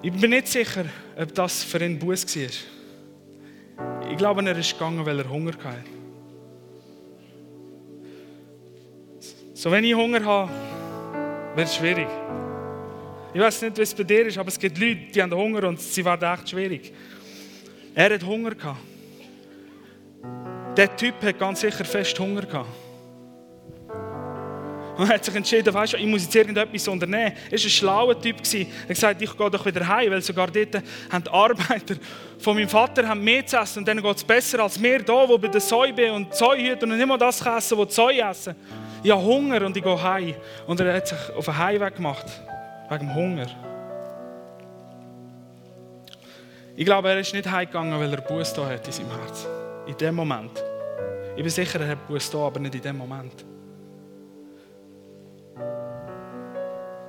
[0.00, 4.10] Ich bin nicht sicher, ob das für ihn Buß war.
[4.10, 5.97] Ich glaube, er ist gegangen, weil er Hunger hatte.
[9.58, 10.52] So, wenn ich Hunger habe,
[11.56, 12.06] wird es schwierig.
[13.34, 15.64] Ich weiß nicht, wie es bei dir ist, aber es gibt Leute, die haben Hunger
[15.64, 16.92] und sie werden echt schwierig.
[17.92, 18.78] Er hat Hunger gehabt.
[20.76, 22.68] Der Typ hat ganz sicher fest Hunger gehabt.
[24.96, 27.32] Und er hat sich entschieden, weißt du, ich muss jetzt irgendetwas unternehmen.
[27.50, 28.36] Er war ein schlauer Typ.
[28.36, 31.96] Er hat gesagt, ich gehe doch wieder heim, weil sogar dort haben die Arbeiter
[32.38, 35.28] von meinem Vater haben mehr zu essen und denen geht es besser als mir hier,
[35.28, 38.12] wo bei der Säu bin und Säu und nicht mal das essen, was die Säu
[38.12, 38.54] essen.
[39.02, 40.34] Ich habe Hunger und ich gehe heim.
[40.66, 42.26] Und er hat sich auf einen Heimweg gemacht,
[42.88, 43.46] wegen dem Hunger.
[46.76, 49.46] Ich glaube, er ist nicht heimgegangen, weil er Buß da hat in seinem Herz.
[49.86, 50.62] In dem Moment.
[51.36, 53.44] Ich bin sicher, er hat Buß da, aber nicht in dem Moment.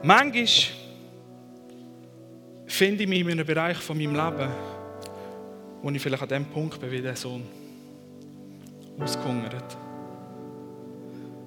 [0.01, 0.45] Manchmal
[2.65, 4.49] finde ich mich in einem Bereich von meinem Leben,
[5.81, 7.43] wo ich vielleicht an dem Punkt bin, wie der Sohn
[8.99, 9.77] ausgehungert.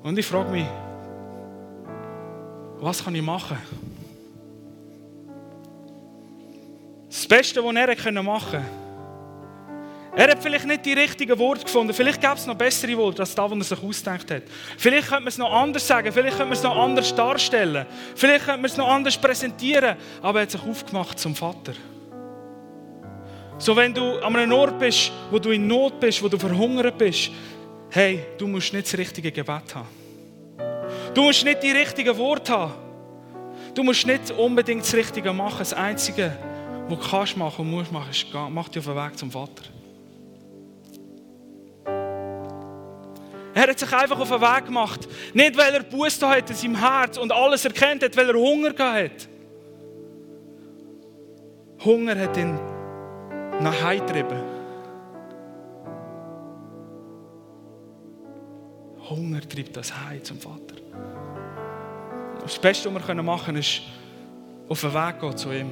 [0.02, 0.66] Und ich frage mich,
[2.80, 3.56] was kann ich machen?
[7.08, 8.82] Das Beste, was er machen konnte,
[10.14, 11.94] er hat vielleicht nicht die richtigen Worte gefunden.
[11.94, 14.42] Vielleicht gäbe es noch bessere Worte als das, was er sich ausgedacht hat.
[14.76, 16.12] Vielleicht könnte man es noch anders sagen.
[16.12, 17.86] Vielleicht könnte man es noch anders darstellen.
[18.14, 19.96] Vielleicht könnte man es noch anders präsentieren.
[20.20, 21.72] Aber er hat sich aufgemacht zum Vater.
[23.56, 26.98] So, wenn du an einem Ort bist, wo du in Not bist, wo du verhungert
[26.98, 27.30] bist,
[27.92, 29.88] hey, du musst nicht das richtige Gebet haben.
[31.14, 32.72] Du musst nicht die richtigen Worte haben.
[33.74, 35.58] Du musst nicht unbedingt das Richtige machen.
[35.58, 36.36] Das Einzige,
[36.88, 39.64] was du kannst machen und musst machen, ist, mach dich auf den Weg zum Vater.
[43.54, 45.06] Er hat sich einfach auf den Weg gemacht.
[45.34, 48.72] Nicht, weil er Buße hat in seinem Herz und alles erkennt hat, weil er Hunger
[48.78, 49.28] hat.
[51.84, 52.58] Hunger hat ihn
[53.60, 54.51] nach Hause getrieben.
[59.08, 60.76] Hunger treibt das Heim zum Vater.
[62.42, 63.82] Das Beste, was wir machen können, ist
[64.68, 65.70] auf den Weg gehen zu ihm.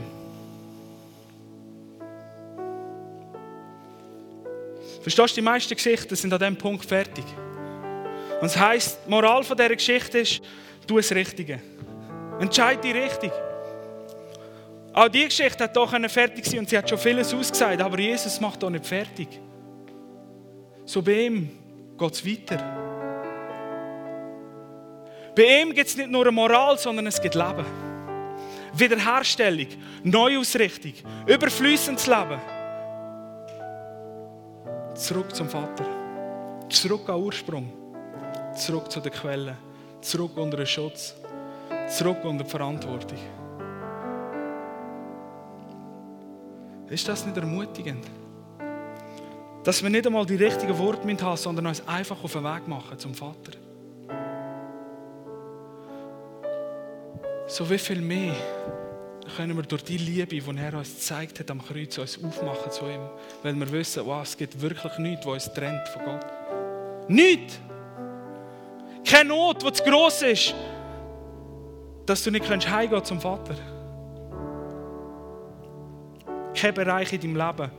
[5.02, 7.24] Verstehst du, die meisten Geschichten sind an diesem Punkt fertig.
[8.34, 10.42] Und das heisst, die Moral von dieser Geschichte ist,
[10.86, 11.60] tu das Richtige.
[12.38, 13.32] Entscheide die Richtung.
[14.92, 18.40] Auch diese Geschichte hat hier fertig sein und sie hat schon vieles ausgesagt, aber Jesus
[18.40, 19.28] macht hier nicht fertig.
[20.84, 21.48] So bei ihm
[21.96, 22.89] geht es weiter.
[25.34, 27.64] Bei ihm gibt es nicht nur eine Moral, sondern es gibt Leben.
[28.72, 29.66] Wiederherstellung,
[30.02, 30.94] Neuausrichtung,
[31.26, 32.40] überflüssendes Leben.
[34.94, 35.84] Zurück zum Vater.
[36.68, 37.72] Zurück an Ursprung.
[38.54, 39.56] Zurück zu der Quelle.
[40.00, 41.14] Zurück unter den Schutz.
[41.88, 43.18] Zurück unter die Verantwortung.
[46.88, 48.04] Ist das nicht ermutigend?
[49.62, 52.98] Dass wir nicht einmal die richtigen Worte haben, sondern uns einfach auf den Weg machen
[52.98, 53.52] zum Vater.
[57.50, 58.36] So wie viel mehr
[59.36, 62.84] können wir durch die Liebe, die er uns gezeigt hat am Kreuz, uns aufmachen zu
[62.84, 63.00] ihm.
[63.42, 66.26] Weil wir wissen, wow, es gibt wirklich nichts, was uns trennt von Gott.
[67.08, 67.58] Nichts!
[69.04, 70.54] Keine Not, die zu gross ist,
[72.06, 73.56] dass du nicht heimgehen zum Vater.
[76.54, 77.72] Kein Bereich in deinem Leben,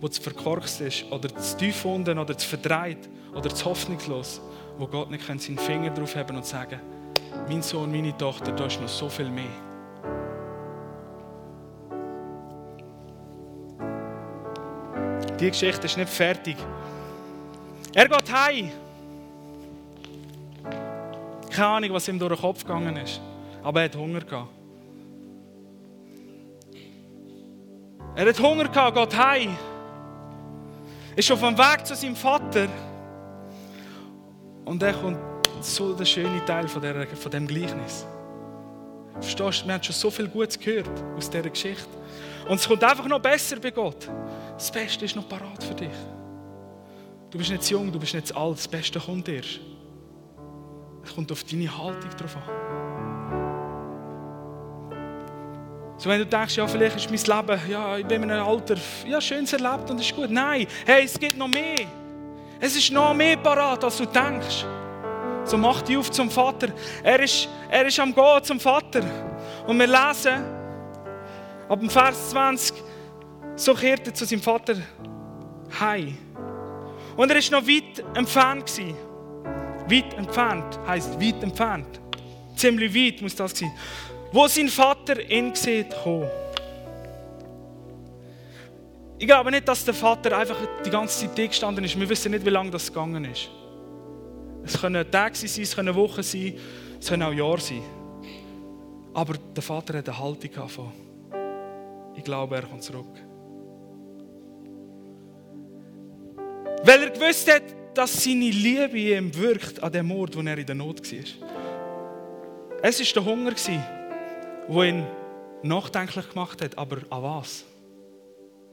[0.00, 4.40] wo zu verkorkst ist, oder zu tief unten, oder zu verdreht, oder zu hoffnungslos,
[4.78, 6.80] wo Gott nicht seinen Finger drauf haben und sagen,
[7.48, 9.44] mein Sohn, meine Tochter, da ist noch so viel mehr.
[15.38, 16.56] Die Geschichte ist nicht fertig.
[17.94, 18.70] Er geht heim.
[21.50, 23.20] Keine Ahnung, was ihm durch den Kopf gegangen ist.
[23.62, 24.48] Aber er hat Hunger gehabt.
[28.14, 29.56] Er hat Hunger gehabt, geht heim.
[31.16, 32.68] Ist auf dem Weg zu seinem Vater.
[34.64, 38.06] Und er kommt so der schöne Teil von, der, von dem Gleichnis.
[39.20, 41.88] Verstehst du, wir haben schon so viel Gutes gehört aus dieser Geschichte.
[42.48, 44.08] Und es kommt einfach noch besser bei Gott.
[44.54, 45.88] Das Beste ist noch parat für dich.
[47.30, 48.58] Du bist nicht zu jung, du bist nicht zu alt.
[48.58, 49.60] Das Beste kommt erst.
[51.04, 52.42] Es kommt auf deine Haltung drauf an.
[55.98, 58.76] So, wenn du denkst, ja, vielleicht ist mein Leben, ja, ich bin in einem Alter,
[59.06, 60.30] ja, schönes erlebt und ist gut.
[60.30, 61.86] Nein, hey, es gibt noch mehr.
[62.58, 64.66] Es ist noch mehr parat, als du denkst.
[65.44, 66.68] So mach dich auf zum Vater.
[67.02, 69.02] Er ist, er ist am Gehen zum Vater.
[69.66, 70.44] Und wir lesen
[71.68, 72.74] ab dem Vers 20,
[73.56, 74.76] so kehrt er zu seinem Vater
[75.80, 76.16] heim.
[77.16, 78.96] Und er ist noch weit entfernt gewesen.
[79.88, 82.00] Weit entfernt heißt weit entfernt.
[82.56, 83.72] Ziemlich weit muss das sein.
[84.32, 86.30] Wo sein Vater ihn sieht, kommen.
[89.18, 91.98] Ich glaube nicht, dass der Vater einfach die ganze Zeit gestanden ist.
[91.98, 93.50] Wir wissen nicht, wie lange das gegangen ist.
[94.64, 96.54] Es können Tage sein, es können Wochen sein,
[97.00, 97.82] es können auch Jahre sein.
[99.14, 100.92] Aber der Vater hat eine Haltung von,
[102.16, 103.06] ich glaube, er kommt zurück.
[106.84, 107.62] Weil er gewusst hat,
[107.94, 111.18] dass seine Liebe ihm wirkt an dem Ort, wo er in der Not war.
[112.82, 115.06] Es war der Hunger, der ihn
[115.62, 116.76] nachdenklich gemacht hat.
[116.76, 117.64] Aber an was?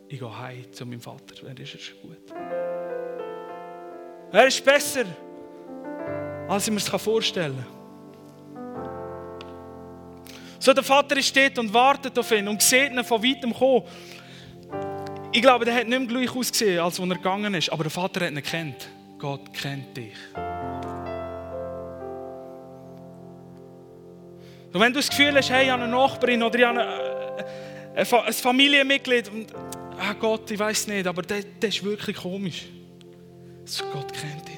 [0.08, 1.48] Ich gehe heim zu meinem Vater.
[1.48, 2.18] Er ist gut.
[4.32, 5.06] Er ist besser
[6.50, 7.80] als ich mir es vorstellen kann.
[10.60, 13.84] So, der Vater steht und wartet auf ihn und sieht ihn von weitem kommen.
[15.32, 17.72] Ich glaube, der hat nicht mehr gleich ausgesehen, als er gegangen ist.
[17.72, 18.90] Aber der Vater hat ihn kennt.
[19.20, 20.16] Gott kennt dich.
[24.72, 27.96] Und wenn du das Gefühl hast, hey, ich habe eine Nachbarin oder ich habe eine,
[27.96, 29.54] äh, ein Familienmitglied und
[30.00, 32.66] ah Gott, ich weiß nicht, aber das, das ist wirklich komisch.
[33.66, 34.49] So, Gott kennt dich.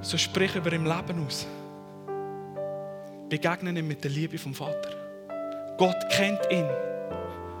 [0.00, 1.46] So sprich über im Leben aus.
[3.28, 4.90] Begegne ihm mit der Liebe vom Vater.
[5.76, 6.68] Gott kennt ihn.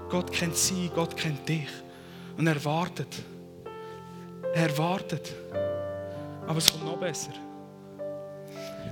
[0.08, 1.68] Gott kennt sie, Gott kennt dich.
[2.36, 3.22] Und er wartet.
[4.54, 5.34] Er wartet.
[6.46, 7.32] Aber es kommt noch besser.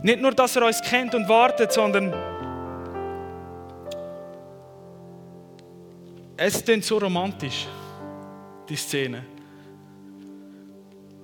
[0.03, 2.13] Nicht nur, dass er uns kennt und wartet, sondern
[6.37, 7.67] es klingt so romantisch,
[8.69, 9.36] die Szene.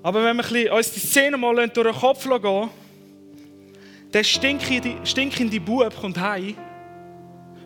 [0.03, 2.71] Aber wenn wir uns die Szene mal durch den Kopf gehen,
[4.12, 6.57] der stinkende, stinkende Bub kommt heim,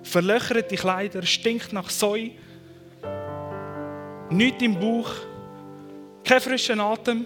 [0.02, 2.28] verlöchert die Kleider, stinkt nach Säu,
[4.30, 5.10] nichts im Bauch,
[6.24, 7.24] kein frischen Atem.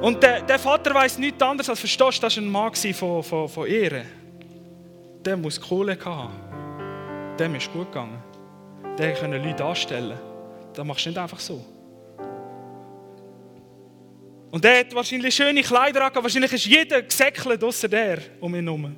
[0.00, 3.48] Und der, der Vater weiß nichts anderes als verstehst, das war ein Mann von, von,
[3.48, 4.04] von Ehre.
[5.24, 6.32] Der muss Kohle haben.
[7.38, 8.22] Dem ist gut gegangen.
[8.98, 10.18] Der können Leute anstellen.
[10.74, 11.73] Das machst du nicht einfach so.
[14.54, 18.62] Und der hat wahrscheinlich schöne Kleider an, wahrscheinlich ist jeder gesäckelt, außer der um ihn
[18.62, 18.96] herum.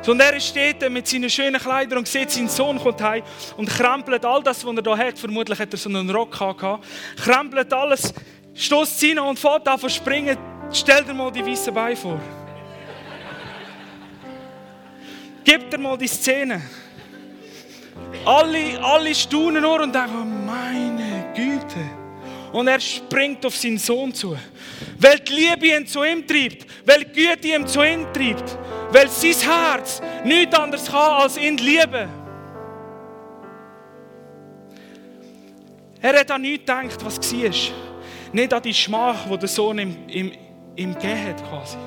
[0.00, 3.22] So, und er steht mit seinen schönen Kleidern und sieht, sein Sohn kommt heim
[3.58, 5.18] und krempelt all das, was er da hat.
[5.18, 6.82] Vermutlich hat er so einen Rock gehabt.
[7.22, 8.14] Krempelt alles,
[8.54, 10.38] stößt rein und fährt an springen.
[10.72, 12.18] Stell dir mal die weißen Beine vor.
[15.44, 16.62] Gib dir mal die Szene.
[18.24, 22.01] Alle, alle staunen nur und denken, meine Güte.
[22.52, 24.36] Und er springt auf seinen Sohn zu.
[24.98, 26.66] Weil die Liebe ihn zu ihm treibt.
[26.84, 28.58] Weil die Güte ihn zu ihm treibt.
[28.90, 32.08] Weil sein Herz nichts anderes kann, als ihn lieben.
[36.02, 37.52] Er hat an nichts gedacht, was war.
[38.32, 40.32] Nicht an die Schmach, die der Sohn ihm, ihm,
[40.76, 41.78] ihm gegeben hat, quasi.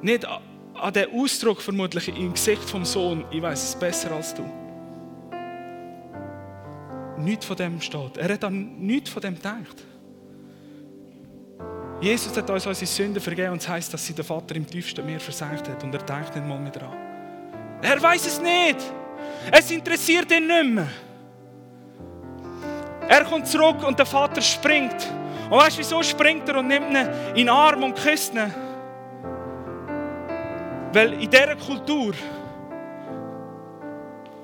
[0.00, 3.24] Nicht an den Ausdruck vermutlich im Gesicht vom Sohn.
[3.30, 4.61] Ich weiß es besser als du.
[7.18, 8.16] Nichts von dem steht.
[8.16, 9.84] Er hat an nichts von dem gedacht.
[12.00, 15.06] Jesus hat uns unsere Sünden vergeben und es heisst, dass sie der Vater im tiefsten
[15.06, 15.84] Meer versenkt hat.
[15.84, 16.96] Und er denkt nicht mal mehr dran.
[17.80, 18.78] Er weiß es nicht.
[19.50, 20.88] Es interessiert ihn nicht mehr.
[23.08, 25.06] Er kommt zurück und der Vater springt.
[25.50, 28.52] Und weißt du, wieso springt er und nimmt ihn in den Arm und küsst ihn?
[30.92, 32.14] Weil in dieser Kultur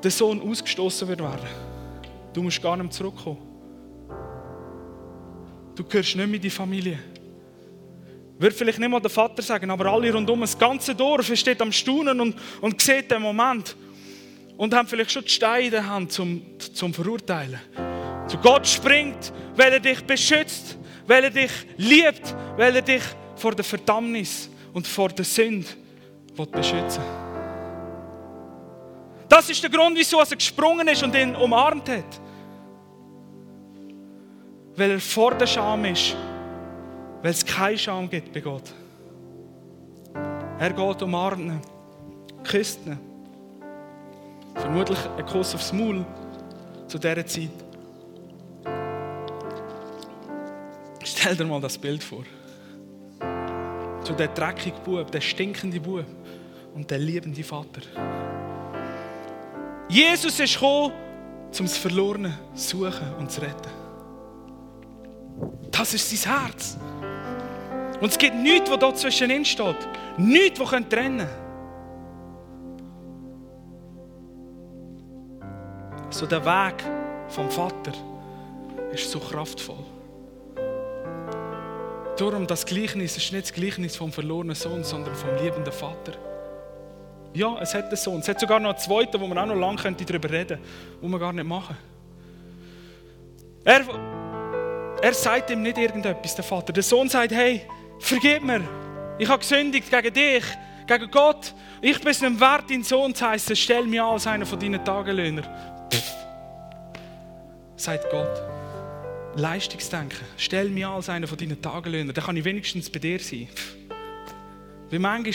[0.03, 1.68] der Sohn ausgestoßen wird werden.
[2.33, 3.39] Du musst gar nicht zurückkommen.
[5.75, 6.99] Du gehörst nicht mehr in die Familie.
[8.39, 11.73] Wird vielleicht nicht mal der Vater sagen, aber alle rundum, das ganze Dorf steht am
[11.73, 13.77] Staunen und, und sieht den Moment.
[14.57, 17.61] Und haben vielleicht schon die Steine in der Hand zum, zum Verurteilen.
[18.29, 23.03] Zu Gott springt, weil er dich beschützt, weil er dich liebt, weil er dich
[23.37, 25.67] vor der Verdammnis und vor der Sünde
[26.53, 27.28] beschützen will.
[29.39, 32.21] Das ist der Grund, wieso er gesprungen ist und ihn umarmt hat.
[34.75, 36.17] Weil er vor der Scham ist.
[37.23, 38.75] Weil es keine Scham gibt bei Gott.
[40.59, 41.61] Er geht umarmt ihn,
[42.43, 42.99] küsst ihn.
[44.57, 46.05] Vermutlich ein Kuss aufs Maul
[46.89, 47.51] zu dieser Zeit.
[51.05, 52.25] Stell dir mal das Bild vor.
[54.03, 56.07] So der dreckige Bub, der stinkende Bub
[56.75, 57.83] und der liebende Vater.
[59.89, 60.93] Jesus ist gekommen,
[61.59, 63.71] um das Verlorene zu suchen und zu retten.
[65.71, 66.77] Das ist sein Herz.
[68.01, 69.77] Und es gibt nichts, was dort zwischen ihnen steht.
[70.19, 71.29] Nichts, was trennen können.
[76.11, 76.85] So der Weg
[77.29, 77.93] vom Vater
[78.93, 79.85] ist so kraftvoll.
[82.17, 86.28] Darum das Gleichnis ist nicht das Gleichnis vom verlorenen Sohn, sondern vom liebenden Vater.
[87.35, 88.21] Ja, es hat einen Sohn.
[88.21, 90.59] Es hat sogar noch einen zweiten, wo man auch noch lange darüber reden könnte,
[91.01, 91.77] wo wir gar nicht machen.
[93.65, 93.85] Er,
[95.03, 96.73] er sagt ihm nicht irgendetwas, der Vater.
[96.73, 97.63] Der Sohn sagt, hey,
[97.99, 98.63] vergib mir.
[99.19, 100.45] Ich habe gesündigt gegen dich,
[100.87, 101.55] gegen Gott.
[101.83, 103.55] Ich bin es nicht wert, dein Sohn zu heißen.
[103.55, 105.43] Stell mich an als einer von deinen Tagelöhner.
[105.93, 106.15] Pff,
[107.77, 108.43] sagt Gott.
[109.37, 110.19] Leistungsdenken.
[110.37, 112.13] Stell mich an als einer von deinen Tagelöhner.
[112.13, 113.49] Dann kann ich wenigstens bei dir sein.
[113.55, 113.77] Pff.
[114.91, 115.35] Wie manchmal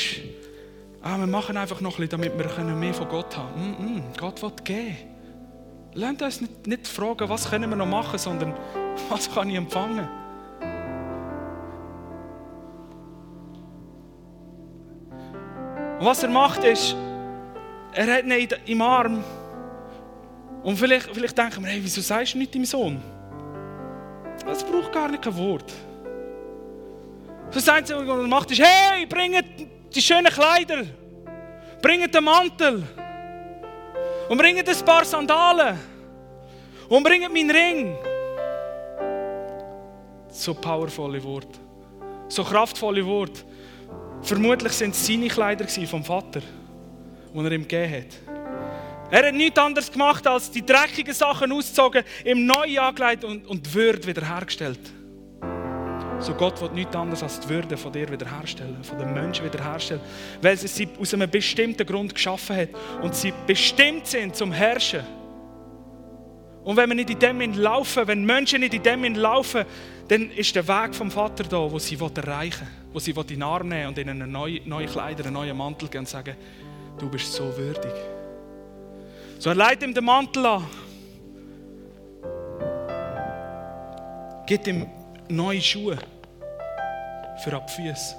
[1.05, 4.17] Ah, wir machen einfach noch ein bisschen, damit wir mehr von Gott haben mm -mm,
[4.17, 4.97] Gott will geben.
[5.95, 8.53] Lernt uns nicht, nicht fragen, was können wir noch machen, sondern
[9.09, 10.07] was kann ich empfangen.
[15.99, 16.95] Und was er macht ist,
[17.91, 19.23] er hat ihn im Arm.
[20.63, 23.01] Und vielleicht, vielleicht denken wir, hey, wieso sagst du nicht deinem Sohn?
[24.45, 25.73] Das braucht gar nicht kein Wort.
[27.51, 29.45] Das Einzige, was er macht, ist, hey, bringt
[29.95, 30.83] die schönen Kleider.
[31.81, 32.83] Bringt den Mantel.
[34.29, 35.77] Und bringt ein paar Sandalen.
[36.89, 37.97] Und bringt meinen Ring.
[40.29, 41.59] So powervolle Worte.
[42.27, 43.41] So kraftvolle Worte.
[44.21, 46.41] Vermutlich sind es seine Kleider vom Vater,
[47.33, 48.33] die er ihm gegeben hat.
[49.11, 53.65] Er hat nichts anderes gemacht, als die dreckigen Sachen ausgezogen, ihm neu angelegt und, und
[53.65, 54.79] die Würde wiederhergestellt.
[56.23, 60.01] So Gott will nichts anderes als die Würde von dir wiederherstellen, von den Menschen wiederherstellen,
[60.41, 62.69] weil er sie aus einem bestimmten Grund geschaffen hat
[63.01, 65.01] und sie bestimmt sind zum Herrschen.
[66.63, 69.65] Und wenn wir nicht in dem laufen, wenn Menschen nicht in dem laufen,
[70.07, 73.43] dann ist der Weg vom Vater da, wo sie erreichen will, wo sie in den
[73.43, 76.37] Arm nehmen und ihnen neue, neue Kleider, einen neuen Mantel geben und sagen,
[76.99, 77.91] du bist so würdig.
[79.39, 80.63] So er leitet ihm den Mantel an,
[84.47, 84.87] gibt ihm
[85.27, 85.97] neue Schuhe.
[87.43, 88.15] Für ab Füße.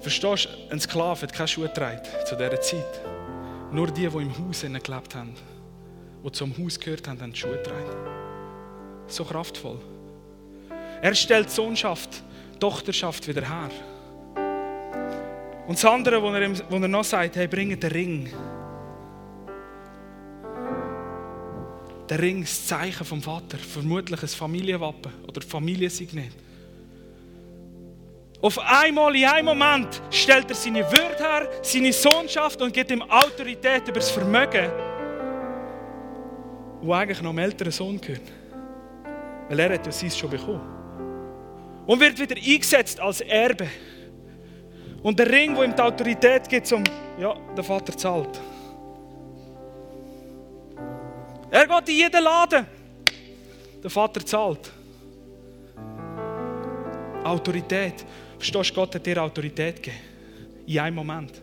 [0.00, 3.00] Verstehst du, ein Sklave hat keine Schuhe getragen zu dieser Zeit.
[3.72, 5.34] Nur die, die im Haus gelebt haben,
[6.24, 7.90] die zum Haus gehört haben, haben Schuhe getragen.
[9.08, 9.78] So kraftvoll.
[11.02, 12.22] Er stellt Sohnschaft,
[12.58, 13.70] Tochterschaft wieder her.
[15.66, 18.32] Und das andere, wo er, er noch sagt, hey, bringe den Ring.
[22.10, 26.32] Der Ring ist das Zeichen vom Vater, vermutlich ein Familienwappen oder Familiensignet.
[28.42, 33.02] Auf einmal, in einem Moment, stellt er seine Würde her, seine Sohnschaft und gibt ihm
[33.02, 34.72] Autorität über das Vermögen,
[36.80, 38.22] wo eigentlich noch dem älteren Sohn gehört.
[39.48, 40.62] Weil er hat ja sein schon bekommen.
[41.86, 43.68] Und wird wieder eingesetzt als Erbe.
[45.02, 46.82] Und der Ring, wo ihm die Autorität gibt, um,
[47.20, 48.40] ja, der Vater zahlt.
[51.50, 52.66] Er geht in jeden Laden.
[53.82, 54.70] Der Vater zahlt.
[57.24, 58.04] Autorität.
[58.36, 59.98] Verstehst du, Gott hat dir Autorität gegeben.
[60.66, 61.42] In einem Moment.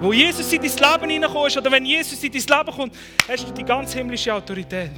[0.00, 2.96] Wo Jesus in dein Leben hineinkommt, oder wenn Jesus in dein Leben kommt,
[3.28, 4.92] hast du die ganz himmlische Autorität.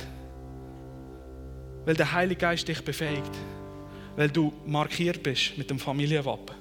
[1.85, 3.33] Weil der Heilige Geist dich befähigt.
[4.17, 6.57] Weil du markiert bist mit dem Familienwappen.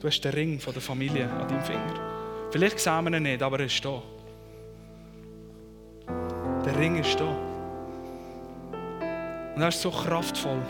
[0.00, 2.48] Du hast den Ring von der Familie an deinem Finger.
[2.50, 4.02] Vielleicht sehen wir ihn nicht, aber er ist da.
[6.64, 7.28] Der Ring ist da.
[9.54, 10.62] Und er ist so kraftvoll.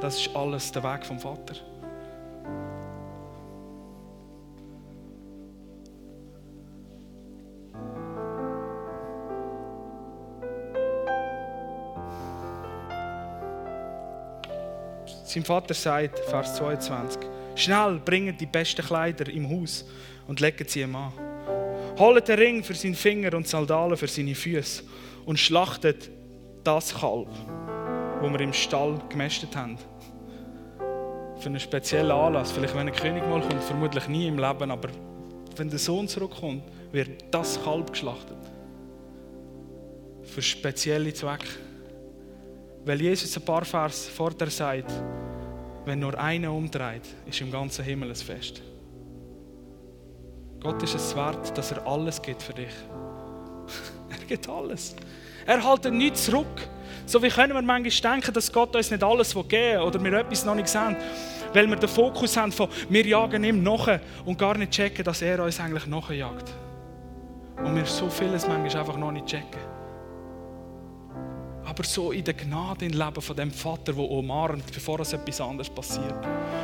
[0.00, 1.54] Das ist alles der Weg vom Vater.
[15.24, 17.22] Sein Vater sagt, Vers 22,
[17.56, 19.84] schnell bringen die besten Kleider im Haus
[20.28, 21.23] und legen sie ihm an.
[21.98, 24.82] Holt den Ring für seinen Finger und Sandalen für seine Füße
[25.26, 26.10] und schlachtet
[26.64, 27.28] das Kalb,
[28.20, 29.78] wo wir im Stall gemästet haben
[31.44, 32.52] für einen speziellen Anlass.
[32.52, 34.88] Vielleicht, wenn ein König mal kommt, vermutlich nie im Leben, aber
[35.56, 38.38] wenn der Sohn zurückkommt, wird das Kalb geschlachtet.
[40.22, 41.46] Für spezielle Zwecke.
[42.86, 44.90] Weil Jesus ein paar Vers vorher sagt,
[45.84, 48.62] wenn nur einer umdreht, ist im ganzen Himmel ein Fest.
[50.64, 52.72] Gott ist es wert, dass er alles gibt für dich.
[54.10, 54.96] er gibt alles.
[55.44, 56.68] Er hält nichts zurück.
[57.04, 60.12] So wie können wir manchmal denken, dass Gott uns nicht alles geben will oder wir
[60.14, 60.96] etwas noch nicht sehen,
[61.52, 65.20] weil wir den Fokus haben von wir jagen ihm nach und gar nicht checken, dass
[65.20, 66.50] er uns eigentlich nachjagt.
[67.62, 69.60] Und wir so vieles manchmal einfach noch nicht checken.
[71.62, 75.42] Aber so in der Gnade im Leben von dem Vater, der umarmt, bevor es etwas
[75.42, 76.14] anderes passiert.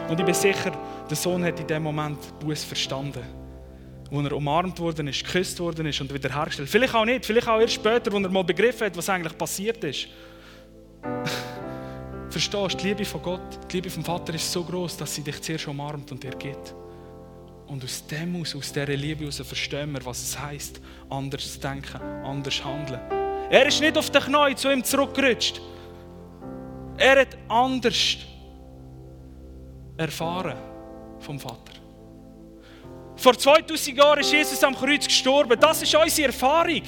[0.08, 0.72] Und ich bin sicher,
[1.08, 3.39] der Sohn hat in dem Moment Buß verstanden
[4.10, 6.68] wo er umarmt worden ist, geküsst worden ist und wiederhergestellt.
[6.68, 9.82] Vielleicht auch nicht, vielleicht auch erst später, wo er mal begriffen hat, was eigentlich passiert
[9.84, 10.08] ist.
[12.30, 15.22] Verstehst du, die Liebe von Gott, die Liebe vom Vater ist so groß, dass sie
[15.22, 16.74] dich zuerst umarmt und dir gibt.
[17.66, 22.00] Und aus dem aus, aus dieser Liebe heraus verstehen wir, was es heisst, anders denken,
[22.24, 23.00] anders handeln.
[23.50, 25.60] Er ist nicht auf den Knien zu ihm zurückgerutscht.
[26.96, 28.16] Er hat anders
[29.96, 30.56] erfahren
[31.20, 31.69] vom Vater.
[33.20, 35.60] Vor 2000 Jahren ist Jesus am Kreuz gestorben.
[35.60, 36.80] Das ist unsere Erfahrung.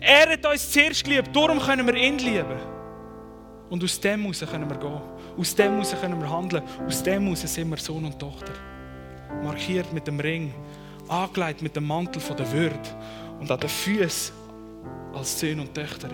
[0.00, 2.58] Er hat uns zuerst geliebt, darum können wir ihn lieben.
[3.70, 5.00] Und aus dem heraus können wir gehen.
[5.38, 6.64] Aus dem heraus können wir handeln.
[6.84, 8.52] Aus dem heraus sind wir Sohn und Tochter.
[9.44, 10.52] Markiert mit dem Ring,
[11.06, 12.80] angelegt mit dem Mantel der Würde
[13.38, 14.34] und an den Füßen
[15.14, 16.10] als Söhne und Töchter.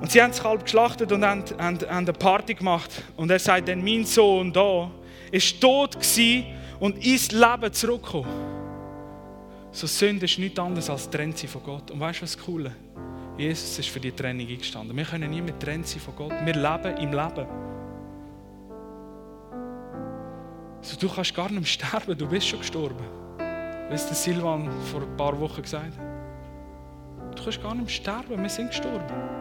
[0.00, 2.90] Und sie haben das Kalb geschlachtet und haben, haben, haben eine Party gemacht.
[3.16, 4.90] Und er sagt dann, mein Sohn da
[5.30, 5.96] ist tot
[6.80, 8.56] und ins Leben zurückgekommen.
[9.72, 11.90] So Sünde ist nichts anderes als trennt von Gott.
[11.90, 12.72] Und weißt du was Coole?
[13.36, 14.96] Jesus ist für die Trennung eingestanden.
[14.96, 16.32] Wir können nie mehr trennt sein von Gott.
[16.44, 17.46] Wir leben im Leben.
[20.80, 23.04] So, du kannst gar nicht mehr sterben, du bist schon gestorben.
[23.88, 27.36] Wie es Silvan vor ein paar Wochen gesagt hat.
[27.36, 29.35] Du kannst gar nicht mehr sterben, wir sind gestorben.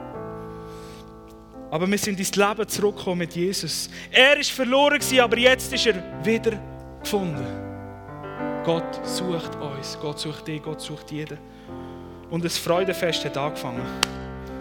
[1.76, 3.90] Aber wir sind ins Leben zurückgekommen mit Jesus.
[4.10, 6.58] Er ist verloren, aber jetzt ist er wieder
[7.02, 7.46] gefunden.
[8.64, 11.38] Gott sucht uns, Gott sucht dich, Gott sucht jeden.
[12.30, 13.82] Und das Freudefest hat angefangen.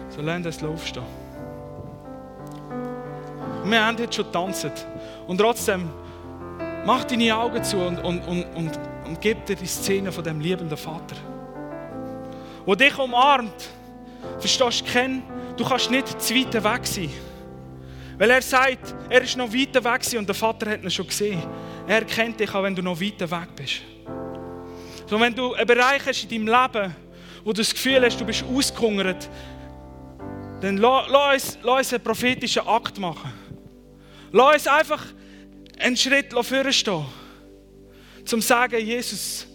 [0.09, 1.05] So lernt es aufstehen.
[3.63, 4.85] Wir haben heute schon getanzt.
[5.25, 5.87] Und trotzdem,
[6.85, 10.41] mach deine Augen zu und, und, und, und, und gib dir die Szene von dem
[10.41, 11.15] liebenden Vater.
[12.67, 13.69] Der dich umarmt.
[14.37, 15.23] Verstehst du, Ken?
[15.57, 17.09] Du kannst nicht zu weit weg sein.
[18.17, 21.41] Weil er sagt, er ist noch weiter weg und der Vater hat ihn schon gesehen.
[21.87, 23.81] Er kennt dich auch, wenn du noch weiter weg bist.
[25.07, 26.95] So, wenn du einen Bereich hast in deinem Leben,
[27.43, 29.29] wo du das Gefühl hast, du bist ausgehungert,
[30.61, 33.31] dann lass, lass uns einen prophetischen Akt machen.
[34.31, 35.03] Lass uns einfach
[35.77, 37.05] einen Schritt vorstehen,
[38.23, 39.47] zum zu sagen, Jesus,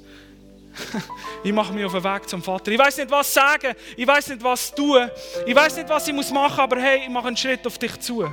[1.44, 2.70] ich mache mich auf den Weg zum Vater.
[2.70, 5.10] Ich weiß nicht, was sagen, ich weiß nicht, was tun,
[5.46, 7.98] ich weiß nicht, was ich machen muss, aber hey, ich mache einen Schritt auf dich
[8.00, 8.28] zu.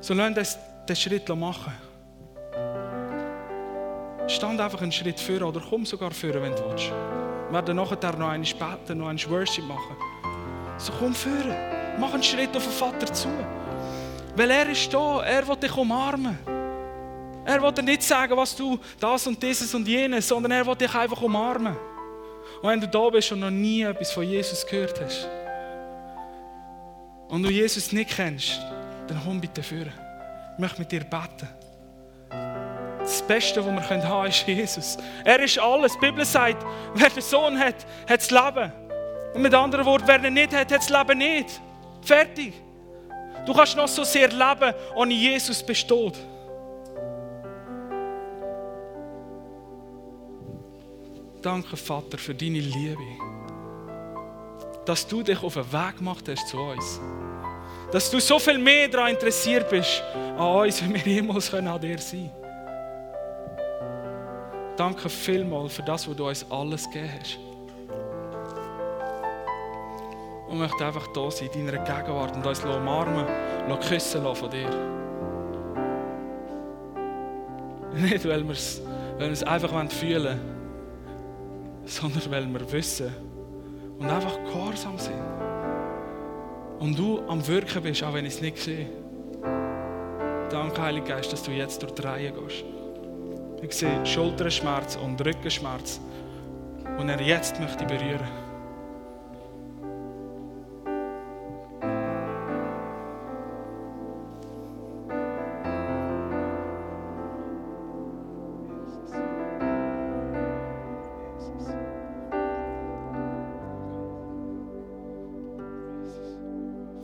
[0.00, 1.72] So lass uns den Schritt machen.
[4.28, 6.90] Stand einfach einen Schritt vor oder komm sogar vor, wenn du willst.
[6.90, 9.96] Wir werden nachher noch einen später noch einen Worship machen.
[10.78, 11.30] So komm vor,
[11.98, 13.28] mach einen Schritt auf den Vater zu.
[14.36, 16.38] Weil er ist da, er will dich umarmen.
[17.44, 20.76] Er will dir nicht sagen, was du das und dieses und jenes, sondern er will
[20.76, 21.76] dich einfach umarmen.
[22.62, 25.26] Und wenn du da bist und noch nie etwas von Jesus gehört hast
[27.28, 28.60] und du Jesus nicht kennst,
[29.08, 29.78] dann komm bitte vor.
[29.78, 31.48] Ich möchte mit dir beten.
[33.00, 34.98] Das Beste, was wir haben können, ist Jesus.
[35.24, 35.94] Er ist alles.
[35.94, 36.64] Die Bibel sagt,
[36.94, 38.72] wer den Sohn hat, hat das Leben.
[39.34, 41.60] Und mit anderen Worten, wer ihn nicht hat, hat das Leben nicht.
[42.02, 42.52] Fertig.
[43.46, 46.18] Du kannst noch so sehr leben, ohne Jesus besteht.
[51.42, 53.02] Danke, Vater, für deine Liebe.
[54.84, 57.00] Dass du dich auf den Weg gemacht hast zu uns.
[57.92, 61.98] Dass du so viel mehr daran interessiert bist, an uns, wie wir jemals an dir
[61.98, 62.40] sein können.
[64.76, 67.38] Danke vielmals für das, was du uns alles gegeben hast.
[70.48, 73.24] Und möchte einfach da sein, in deiner Gegenwart und uns umarmen,
[73.88, 74.68] küssen von dir.
[77.94, 80.59] Nicht, weil wir es einfach fühlen wollen
[81.84, 83.12] sondern weil wir wissen
[83.98, 85.20] und einfach gehorsam sind.
[86.78, 88.86] Und du am Wirken bist, auch wenn ich es nicht sehe.
[90.48, 92.64] Danke, Heiliger Geist, dass du jetzt durch die Reihe gehst.
[93.62, 96.00] Ich sehe Schulterschmerz und Rückenschmerz,
[96.98, 98.49] und er jetzt möchte berühren.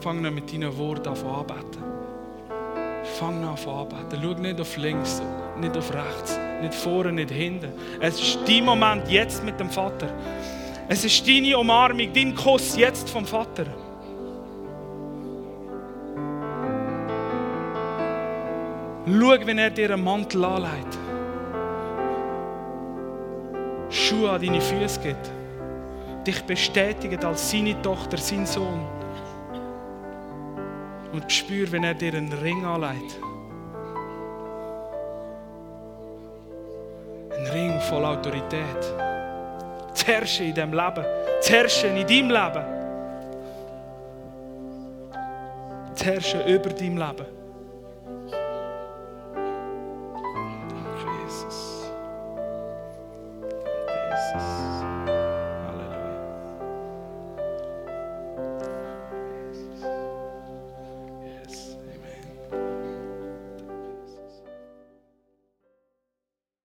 [0.07, 1.82] Fang nicht mit deinen Worten an anbeten.
[3.18, 4.22] Fang an anbeten.
[4.22, 5.20] Schau nicht auf links,
[5.61, 7.72] nicht auf rechts, nicht vorne, nicht hinten.
[7.98, 10.09] Es ist dein Moment jetzt mit dem Vater.
[10.88, 13.66] Es ist deine Umarmung, dein Kuss jetzt vom Vater.
[19.07, 20.98] Schau, wenn er dir einen Mantel anlegt.
[23.90, 25.32] Schuhe an deine Füße gibt.
[26.24, 28.95] Dich bestätigt als seine Tochter, sein Sohn
[31.16, 33.18] und spür, wenn er dir einen Ring anlegt.
[37.36, 38.82] Ein Ring voll Autorität.
[39.94, 41.04] Zu herrschen in diesem Leben.
[41.40, 42.64] Zu herrschen in deinem Leben.
[45.94, 47.45] Zu herrschen über deinem Leben.